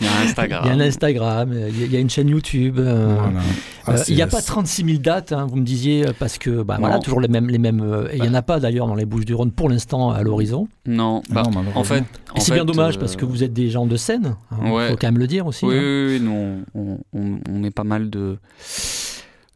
[0.00, 0.62] Il y a Instagram.
[0.64, 2.78] il y a un Instagram, il y a- il y a une chaîne YouTube.
[2.78, 3.40] euh, Voilà.
[3.86, 6.12] Ah, euh, c'est- il n'y a pas 36 000 dates, hein, vous me disiez, euh,
[6.18, 7.00] parce que bah, voilà, Non.
[7.02, 7.48] toujours les mêmes.
[7.48, 9.50] Les mêmes euh, et il n'y en a pas d'ailleurs dans les Bouches du Rhône
[9.50, 10.68] pour l'instant à l'horizon.
[10.86, 12.04] Non, Ah bah, non, en fait.
[12.36, 14.36] Et c'est bien dommage euh, parce que vous êtes des gens de scène.
[14.64, 14.90] Il ouais.
[14.90, 15.64] faut quand même le dire aussi.
[15.64, 15.80] Oui, hein.
[15.80, 18.38] oui, oui, nous, on, on, on met pas mal de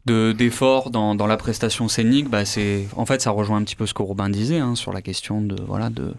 [0.05, 3.75] de- d'efforts dans, dans la prestation scénique bah c'est en fait ça rejoint un petit
[3.75, 6.13] peu ce que Robin disait hein, sur la question de voilà de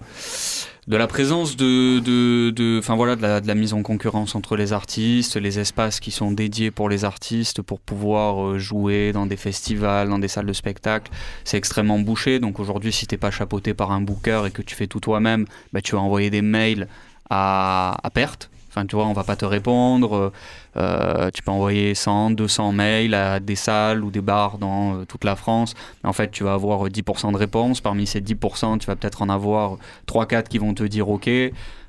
[0.87, 4.73] de la présence de de de- enfin voilà de la, mise en concurrence entre les
[4.73, 9.37] artistes les espaces qui sont dédiés pour les artistes pour pouvoir euh, jouer dans des
[9.37, 11.11] festivals dans des salles de spectacle.
[11.45, 12.39] C'est extrêmement bouché.
[12.39, 15.47] Donc aujourd'hui si t'es pas chapeauté par un booker et que tu fais tout toi-même
[15.73, 16.89] bah tu vas envoyer des mails
[17.31, 20.33] à perte Enfin, tu vois, on va pas te répondre.
[20.77, 25.05] Euh, tu peux envoyer 100, 200 mails à des salles ou des bars dans euh,
[25.05, 25.75] toute la France.
[26.03, 27.81] En fait, tu vas avoir 10% de réponses.
[27.81, 29.77] Parmi ces 10%, tu vas peut-être en avoir
[30.09, 31.31] 3-4 qui vont te dire OK.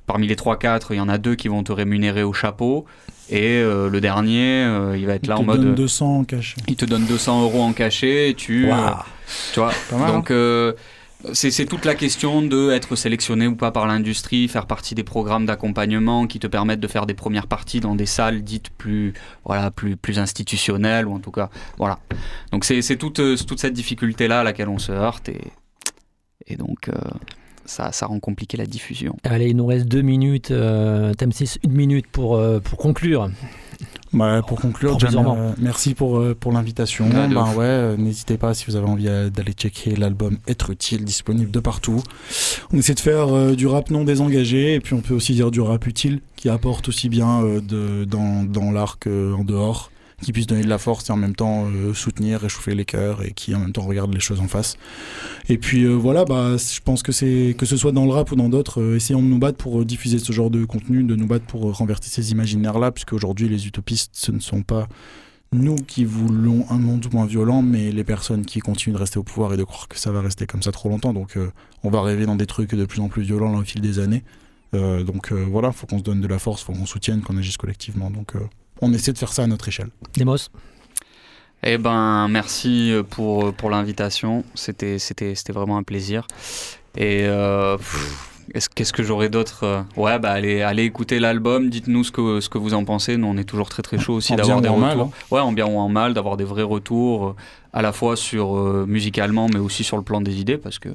[0.05, 2.85] Parmi les 3-4, il y en a deux qui vont te rémunérer au chapeau.
[3.31, 5.61] Et euh, le dernier, euh, il va être Il là te en mode.
[5.61, 6.57] donne 200 en cachet.
[6.67, 8.71] Il te donne 200 euros en cachet et tu.
[8.71, 8.75] euh,
[9.51, 10.73] tu vois, Pas mal, donc euh,
[11.33, 15.45] c'est toute la question de être sélectionné ou pas par l'industrie, faire partie des programmes
[15.45, 19.13] d'accompagnement qui te permettent de faire des premières parties dans des salles dites plus
[19.45, 21.99] voilà plus plus institutionnelles ou en tout cas voilà.
[22.51, 25.29] Donc c'est toute euh, toute cette difficulté là à laquelle on se heurte
[26.47, 26.93] et donc euh,
[27.65, 29.15] ça rend compliqué la diffusion.
[29.23, 30.51] Allez, il nous reste deux minutes.
[30.51, 33.29] Euh, thème 6, une minute pour, euh, pour conclure.
[34.13, 37.09] Bah, pour conclure, euh, merci pour, euh, pour l'invitation.
[37.09, 37.57] Ben ouf.
[37.57, 41.59] ouais, euh, n'hésitez pas si vous avez envie d'aller checker l'album Être utile, disponible de
[41.59, 42.01] partout.
[42.71, 45.59] On essaie de faire du rap non désengagé et puis on peut aussi dire du
[45.61, 49.91] rap utile qui apporte aussi bien de, dans, dans l'art qu'en dehors,
[50.25, 53.23] qui puisse donner de la force et en même temps euh, soutenir, réchauffer les cœurs
[53.23, 54.75] et qui en même temps regarde les choses en face.
[55.49, 58.31] Et puis euh, voilà, bah, je pense que c'est que ce soit dans le rap
[58.31, 61.15] ou dans d'autres, euh, essayons de nous battre pour diffuser ce genre de contenu, de
[61.15, 64.87] nous battre pour renverser ces imaginaires-là, puisque aujourd'hui les utopistes, ce ne sont pas
[65.51, 69.23] nous qui voulons un monde moins violent, mais les personnes qui continuent de rester au
[69.23, 71.13] pouvoir et de croire que ça va rester comme ça trop longtemps.
[71.13, 71.37] Donc
[71.83, 74.23] on va rêver dans des trucs de plus en plus violents au fil des années.
[74.73, 78.09] Donc voilà, faut qu'on se donne de la force, faut qu'on soutienne, qu'on agisse collectivement.
[78.09, 78.33] Donc
[78.81, 79.89] on essaie de faire ça à notre échelle.
[80.17, 80.49] Demos
[81.63, 84.43] Eh ben, merci euh, pour, pour l'invitation.
[84.55, 86.27] C'était, c'était, c'était vraiment un plaisir.
[86.97, 88.34] Et euh, pff,
[88.75, 91.69] qu'est-ce que j'aurais d'autre euh, Ouais, bah allez, allez écouter l'album.
[91.69, 93.17] Dites-nous ce que, ce que vous en pensez.
[93.17, 94.81] Nous, on est toujours très très chaud aussi d'avoir des retours.
[94.81, 97.35] mal, Ouais, en bien ou en mal, d'avoir des vrais retours, euh,
[97.73, 100.89] à la fois sur euh, musicalement, mais aussi sur le plan des idées, parce que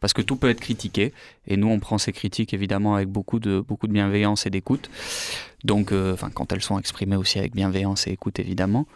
[0.00, 1.12] parce que tout peut être critiqué.
[1.46, 4.90] Et nous, on prend ces critiques évidemment avec beaucoup de beaucoup de bienveillance et d'écoute.
[5.64, 8.86] Donc, euh, quand elles sont exprimées aussi avec bienveillance et écoute, évidemment.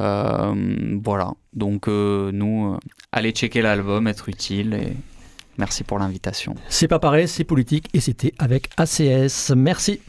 [0.00, 1.34] Euh, voilà.
[1.52, 2.76] Donc, nous,
[3.12, 4.74] allez checker l'album, être utile.
[4.74, 4.96] Et
[5.60, 6.56] merci pour l'invitation.
[6.68, 9.52] C'est pas pareil, c'est politique et c'était avec ACS.
[9.54, 10.00] Merci.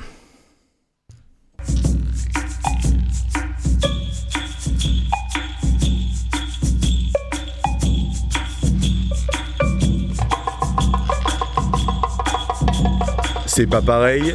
[13.46, 14.34] C'est pas pareil,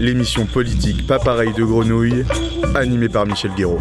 [0.00, 2.24] l'émission politique pas pareil de Grenouille,
[2.74, 3.78] animée par Michel Guéraud.